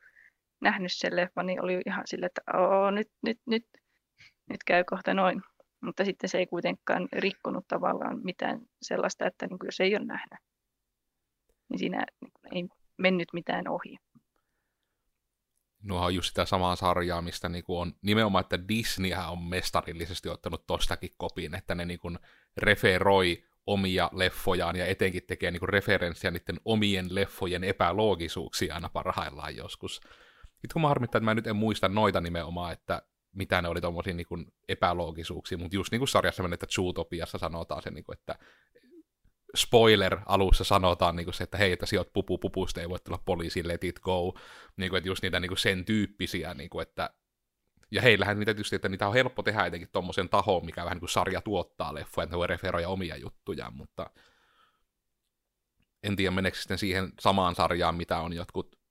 nähnyt 0.62 0.91
sen 0.93 1.15
leffan, 1.15 1.45
niin 1.45 1.63
oli 1.63 1.82
ihan 1.86 2.08
sille, 2.08 2.25
että 2.25 2.41
Oo, 2.58 2.91
nyt, 2.91 3.08
nyt, 3.21 3.39
nyt, 3.45 3.65
nyt 4.49 4.63
käy 4.65 4.84
kohta 4.84 5.13
noin. 5.13 5.41
Mutta 5.82 6.06
sitten 6.06 6.30
se 6.30 6.38
ei 6.38 6.47
kuitenkaan 6.47 7.08
rikkonut 7.13 7.67
tavallaan 7.67 8.19
mitään 8.23 8.60
sellaista, 8.82 9.27
että 9.27 9.47
niin 9.47 9.60
kuin 9.60 9.67
jos 9.67 9.80
ei 9.80 9.95
ole 9.95 10.06
nähnyt, 10.06 10.39
niin 11.69 11.80
siinä 11.80 12.06
niin 12.21 12.32
ei 12.51 12.67
mennyt 12.97 13.27
mitään 13.34 13.67
ohi 13.67 13.97
nuo 15.84 16.06
on 16.06 16.15
just 16.15 16.28
sitä 16.28 16.46
samaa 16.46 16.76
sarjaa, 16.76 17.22
mistä 17.22 17.50
niinku 17.50 17.80
on 17.80 17.94
nimenomaan, 18.02 18.41
että 18.41 18.67
Disney 18.67 19.12
on 19.28 19.44
mestarillisesti 19.44 20.30
ottanut 20.30 20.67
tostakin 20.67 21.12
kopin, 21.17 21.56
että 21.56 21.76
ne 21.76 21.86
niinku 21.86 22.12
referoi 22.58 23.44
omia 23.67 24.10
leffojaan 24.13 24.76
ja 24.76 24.86
etenkin 24.86 25.24
tekee 25.28 25.52
niinku 25.52 25.65
referenssiä 25.65 26.32
niiden 26.32 26.60
omien 26.65 27.15
leffojen 27.15 27.63
epäloogisuuksia 27.63 28.76
aina 28.76 28.89
parhaillaan 28.89 29.56
joskus. 29.56 29.96
Sitten 30.44 30.74
kun 30.74 30.82
mä 30.82 30.88
harmittaa, 30.88 31.17
että 31.17 31.26
mä 31.26 31.34
nyt 31.34 31.48
en 31.48 31.56
muista 31.56 31.89
noita 31.89 32.22
nimenomaan, 32.22 32.74
että 32.74 33.02
mitä 33.34 33.62
ne 33.62 33.67
oli 33.67 33.82
tuommoisia 33.82 34.13
niinku 34.13 34.38
epäloogisuuksia, 34.67 35.58
mutta 35.58 35.76
just 35.76 35.91
niin 35.91 36.00
kuin 36.00 36.08
sarjassa 36.08 36.44
että 36.54 36.67
Zootopiassa 36.67 37.38
sanotaan 37.38 37.82
se, 37.82 37.91
niinku, 37.91 38.12
että 38.12 38.36
spoiler 39.55 40.17
alussa 40.25 40.63
sanotaan 40.63 41.15
niin 41.15 41.25
kuin 41.25 41.33
se, 41.33 41.43
että 41.43 41.57
hei, 41.57 41.71
että 41.71 41.85
sijoit 41.85 42.13
pupu 42.13 42.37
pupusta, 42.37 42.81
ei 42.81 42.89
voi 42.89 42.99
tulla 42.99 43.21
poliisi, 43.25 43.67
let 43.67 43.83
it 43.83 43.99
go. 43.99 44.33
Niin 44.77 44.89
kuin, 44.89 44.97
että 44.97 45.09
just 45.09 45.23
niitä 45.23 45.39
niin 45.39 45.49
kuin 45.49 45.57
sen 45.57 45.85
tyyppisiä, 45.85 46.53
niin 46.53 46.69
kuin, 46.69 46.83
että 46.83 47.09
ja 47.91 48.01
heillähän 48.01 48.39
niitä 48.39 48.53
tietysti, 48.53 48.75
että 48.75 48.89
niitä 48.89 49.07
on 49.07 49.13
helppo 49.13 49.43
tehdä 49.43 49.65
etenkin 49.65 49.89
tuommoisen 49.91 50.29
tahoon, 50.29 50.65
mikä 50.65 50.83
vähän 50.83 50.95
niin 50.95 50.99
kuin 50.99 51.09
sarja 51.09 51.41
tuottaa 51.41 51.93
leffoja, 51.93 52.23
että 52.23 52.33
ne 52.33 52.37
voi 52.37 52.47
referoida 52.47 52.89
omia 52.89 53.17
juttujaan, 53.17 53.75
mutta 53.75 54.09
en 56.03 56.15
tiedä 56.15 56.31
meneekö 56.31 56.57
sitten 56.57 56.77
siihen 56.77 57.13
samaan 57.19 57.55
sarjaan, 57.55 57.95
mitä 57.95 58.19
on 58.19 58.33
jotkut 58.33 58.81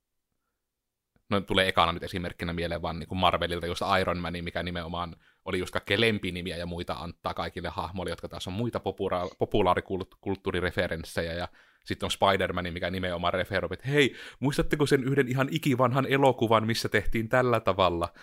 no 1.29 1.41
tulee 1.41 1.67
ekana 1.67 1.91
nyt 1.91 2.03
esimerkkinä 2.03 2.53
mieleen 2.53 2.81
vaan 2.81 2.99
niin 2.99 3.07
kuin 3.07 3.19
Marvelilta 3.19 3.67
just 3.67 3.81
Iron 4.01 4.17
Man, 4.17 4.33
mikä 4.41 4.63
nimenomaan 4.63 5.15
oli 5.45 5.59
just 5.59 5.73
kaikkea 5.73 6.01
lempinimiä 6.01 6.57
ja 6.57 6.65
muita 6.65 6.93
antaa 6.93 7.33
kaikille 7.33 7.69
hahmoille, 7.69 8.11
jotka 8.11 8.29
taas 8.29 8.47
on 8.47 8.53
muita 8.53 8.79
popula- 8.79 9.35
populaarikulttuurireferenssejä, 9.37 11.33
ja 11.33 11.47
sitten 11.85 12.07
on 12.07 12.11
Spider-Man, 12.11 12.73
mikä 12.73 12.91
nimenomaan 12.91 13.33
referoi, 13.33 13.69
että 13.71 13.87
hei, 13.87 14.15
muistatteko 14.39 14.85
sen 14.85 15.03
yhden 15.03 15.27
ihan 15.27 15.47
ikivanhan 15.51 16.05
elokuvan, 16.05 16.67
missä 16.67 16.89
tehtiin 16.89 17.29
tällä 17.29 17.59
tavalla? 17.59 18.13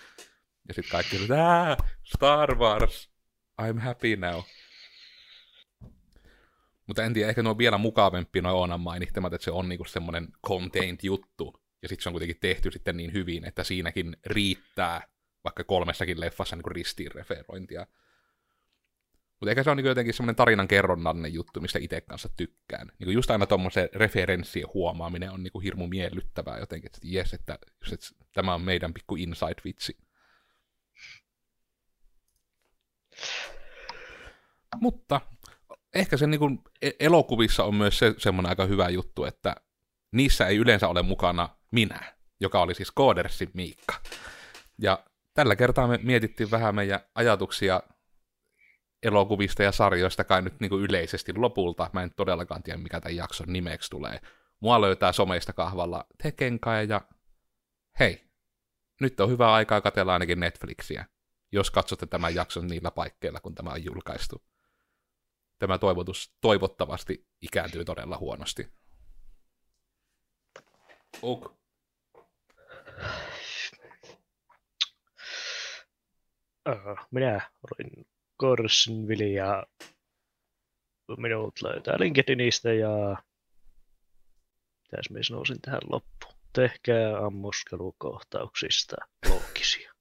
Ja 0.68 0.74
sitten 0.74 0.92
kaikki 0.92 1.16
että 1.22 1.76
Star 2.02 2.54
Wars, 2.54 3.10
I'm 3.62 3.78
happy 3.78 4.16
now. 4.16 4.40
Mutta 6.86 7.04
en 7.04 7.14
tiedä, 7.14 7.28
ehkä 7.28 7.42
nuo 7.42 7.50
on 7.50 7.58
vielä 7.58 7.78
mukavempi 7.78 8.40
noin 8.40 8.56
Oonan 8.56 8.80
mainitsemat, 8.80 9.32
että 9.32 9.44
se 9.44 9.50
on 9.50 9.68
niinku 9.68 9.84
semmoinen 9.84 10.28
contained 10.46 10.98
juttu, 11.02 11.62
ja 11.82 11.88
sitten 11.88 12.02
se 12.02 12.08
on 12.08 12.12
kuitenkin 12.12 12.40
tehty 12.40 12.70
sitten 12.70 12.96
niin 12.96 13.12
hyvin, 13.12 13.44
että 13.44 13.64
siinäkin 13.64 14.16
riittää 14.26 15.02
vaikka 15.48 15.64
kolmessakin 15.64 16.20
leffassa 16.20 16.56
niin 16.56 16.72
ristiin 16.72 17.12
referointia. 17.12 17.86
Mutta 19.40 19.50
ehkä 19.50 19.62
se 19.62 19.70
on 19.70 19.76
niin 19.76 19.86
jotenkin 19.86 20.14
semmoinen 20.14 20.36
tarinan 20.36 20.68
kerronnallinen 20.68 21.34
juttu, 21.34 21.60
mistä 21.60 21.78
itse 21.78 22.00
kanssa 22.00 22.28
tykkään. 22.36 22.92
Niin 22.98 23.12
just 23.12 23.30
aina 23.30 23.46
tuommoisen 23.46 23.88
referenssien 23.94 24.68
huomaaminen 24.74 25.30
on 25.30 25.42
niin 25.42 25.62
hirmu 25.62 25.86
miellyttävää 25.86 26.58
jotenkin, 26.58 26.88
että 26.88 26.98
jes, 27.02 27.34
että, 27.34 27.58
just, 27.80 27.92
että 27.92 28.24
tämä 28.32 28.54
on 28.54 28.62
meidän 28.62 28.94
pikku 28.94 29.16
inside-vitsi. 29.16 29.98
Mutta 34.76 35.20
ehkä 35.94 36.16
se 36.16 36.26
niin 36.26 36.60
elokuvissa 37.00 37.64
on 37.64 37.74
myös 37.74 37.98
se 37.98 38.14
semmoinen 38.18 38.50
aika 38.50 38.64
hyvä 38.64 38.88
juttu, 38.88 39.24
että 39.24 39.56
niissä 40.12 40.46
ei 40.46 40.56
yleensä 40.56 40.88
ole 40.88 41.02
mukana 41.02 41.48
minä, 41.70 42.14
joka 42.40 42.60
oli 42.60 42.74
siis 42.74 42.90
Koodersin 42.90 43.50
Miikka. 43.54 43.94
Ja 44.78 45.04
tällä 45.38 45.56
kertaa 45.56 45.86
me 45.86 45.98
mietittiin 46.02 46.50
vähän 46.50 46.74
meidän 46.74 47.00
ajatuksia 47.14 47.82
elokuvista 49.02 49.62
ja 49.62 49.72
sarjoista 49.72 50.24
kai 50.24 50.42
nyt 50.42 50.60
niin 50.60 50.68
kuin 50.68 50.84
yleisesti 50.84 51.32
lopulta. 51.34 51.90
Mä 51.92 52.02
en 52.02 52.14
todellakaan 52.16 52.62
tiedä, 52.62 52.78
mikä 52.78 53.00
tämän 53.00 53.16
jakson 53.16 53.52
nimeksi 53.52 53.90
tulee. 53.90 54.20
Mua 54.60 54.80
löytää 54.80 55.12
someista 55.12 55.52
kahvalla 55.52 56.06
Tekenkai 56.22 56.88
ja 56.88 57.00
hei, 57.98 58.30
nyt 59.00 59.20
on 59.20 59.30
hyvä 59.30 59.52
aikaa 59.52 59.80
katella 59.80 60.12
ainakin 60.12 60.40
Netflixiä, 60.40 61.06
jos 61.52 61.70
katsotte 61.70 62.06
tämän 62.06 62.34
jakson 62.34 62.66
niillä 62.66 62.90
paikkeilla, 62.90 63.40
kun 63.40 63.54
tämä 63.54 63.70
on 63.70 63.84
julkaistu. 63.84 64.42
Tämä 65.58 65.78
toivotus 65.78 66.36
toivottavasti 66.40 67.28
ikääntyy 67.42 67.84
todella 67.84 68.18
huonosti. 68.18 68.68
Ok. 71.22 71.57
Minä 77.10 77.50
olin 77.62 78.06
Korsinvili 78.36 79.34
ja 79.34 79.66
minut 81.16 81.62
löytää 81.62 81.94
LinkedInistä 81.98 82.72
ja 82.72 83.16
mitäs 84.82 85.10
minä 85.10 85.22
sanoisin 85.22 85.60
tähän 85.60 85.80
loppuun. 85.90 86.34
Tehkää 86.52 87.18
ammuskelukohtauksista 87.26 88.96
loogisia. 89.28 89.92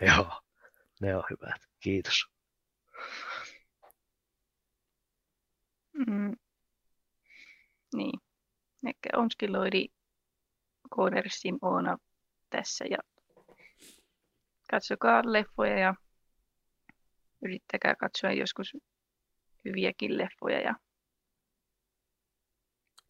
Joo, 0.06 0.42
ne 1.00 1.16
on 1.16 1.24
hyvät. 1.30 1.62
Kiitos. 1.80 2.26
Mm. 5.92 6.36
Niin. 7.94 8.20
Ehkä 8.86 9.08
onskiloidi 9.16 9.86
Codersin 10.94 11.58
Oona 11.62 11.98
tässä 12.50 12.84
ja 12.90 12.98
katsokaa 14.70 15.22
leffoja 15.24 15.78
ja 15.78 15.94
yrittäkää 17.44 17.94
katsoa 17.94 18.32
joskus 18.32 18.76
hyviäkin 19.64 20.18
leffoja 20.18 20.60
ja 20.60 20.74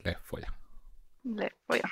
Leffoja. 0.04 0.52
leffoja. 1.24 1.88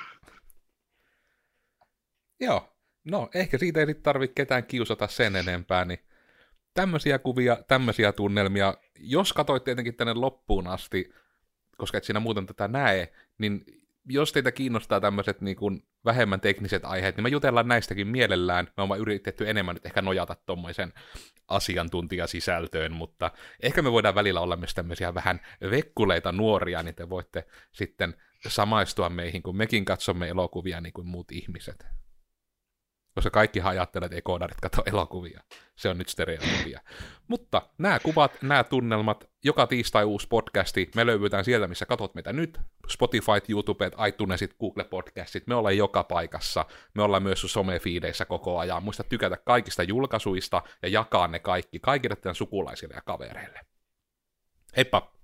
Joo, 2.40 2.76
no 3.04 3.30
ehkä 3.34 3.58
siitä 3.58 3.80
ei 3.80 3.94
tarvitse 3.94 4.34
ketään 4.34 4.66
kiusata 4.66 5.06
sen 5.06 5.36
enempää, 5.36 5.84
niin 5.84 5.98
tämmöisiä 6.74 7.18
kuvia, 7.18 7.56
tämmöisiä 7.68 8.12
tunnelmia. 8.12 8.74
Jos 8.98 9.32
katsoit 9.32 9.64
tietenkin 9.64 9.96
tänne 9.96 10.14
loppuun 10.14 10.66
asti, 10.66 11.14
koska 11.76 11.98
et 11.98 12.04
siinä 12.04 12.20
muuten 12.20 12.46
tätä 12.46 12.68
näe, 12.68 13.12
niin 13.38 13.64
jos 14.08 14.32
teitä 14.32 14.52
kiinnostaa 14.52 15.00
tämmöiset 15.00 15.40
niin 15.40 15.82
vähemmän 16.04 16.40
tekniset 16.40 16.84
aiheet, 16.84 17.16
niin 17.16 17.22
me 17.22 17.28
jutellaan 17.28 17.68
näistäkin 17.68 18.08
mielellään. 18.08 18.68
Me 18.76 18.82
ollaan 18.82 19.00
yritetty 19.00 19.50
enemmän 19.50 19.74
nyt 19.74 19.86
ehkä 19.86 20.02
nojata 20.02 20.36
tuommoisen 20.46 20.92
asiantuntijasisältöön, 21.48 22.92
mutta 22.92 23.30
ehkä 23.62 23.82
me 23.82 23.92
voidaan 23.92 24.14
välillä 24.14 24.40
olla 24.40 24.56
myös 24.56 24.74
tämmöisiä 24.74 25.14
vähän 25.14 25.40
vekkuleita 25.70 26.32
nuoria, 26.32 26.82
niin 26.82 26.94
te 26.94 27.08
voitte 27.08 27.46
sitten 27.72 28.14
samaistua 28.48 29.10
meihin, 29.10 29.42
kun 29.42 29.56
mekin 29.56 29.84
katsomme 29.84 30.28
elokuvia 30.28 30.80
niin 30.80 30.92
kuin 30.92 31.06
muut 31.06 31.32
ihmiset. 31.32 31.86
Koska 33.16 33.30
kaikki 33.30 33.60
ajattelee, 33.60 34.06
että 34.06 34.16
ekodarit 34.16 34.60
katso 34.60 34.82
elokuvia. 34.86 35.40
Se 35.76 35.88
on 35.88 35.98
nyt 35.98 36.08
stereotypia. 36.08 36.80
Mutta 37.28 37.62
nämä 37.78 37.98
kuvat, 37.98 38.32
nämä 38.42 38.64
tunnelmat, 38.64 39.30
joka 39.44 39.66
tiistai 39.66 40.04
uusi 40.04 40.28
podcasti, 40.28 40.90
me 40.94 41.06
löydetään 41.06 41.44
sieltä, 41.44 41.68
missä 41.68 41.86
katot 41.86 42.14
meitä 42.14 42.32
nyt. 42.32 42.58
Spotify, 42.88 43.32
YouTube, 43.48 43.90
iTunesit, 44.08 44.56
Google 44.60 44.84
Podcastit, 44.84 45.46
me 45.46 45.54
ollaan 45.54 45.76
joka 45.76 46.04
paikassa. 46.04 46.64
Me 46.94 47.02
ollaan 47.02 47.22
myös 47.22 47.40
sun 47.40 47.50
somefiideissä 47.50 48.24
koko 48.24 48.58
ajan. 48.58 48.82
Muista 48.82 49.04
tykätä 49.04 49.36
kaikista 49.36 49.82
julkaisuista 49.82 50.62
ja 50.82 50.88
jakaa 50.88 51.28
ne 51.28 51.38
kaikki 51.38 51.78
kaikille 51.80 52.16
teidän 52.16 52.34
sukulaisille 52.34 52.94
ja 52.94 53.02
kavereille. 53.04 53.60
Heippa! 54.76 55.15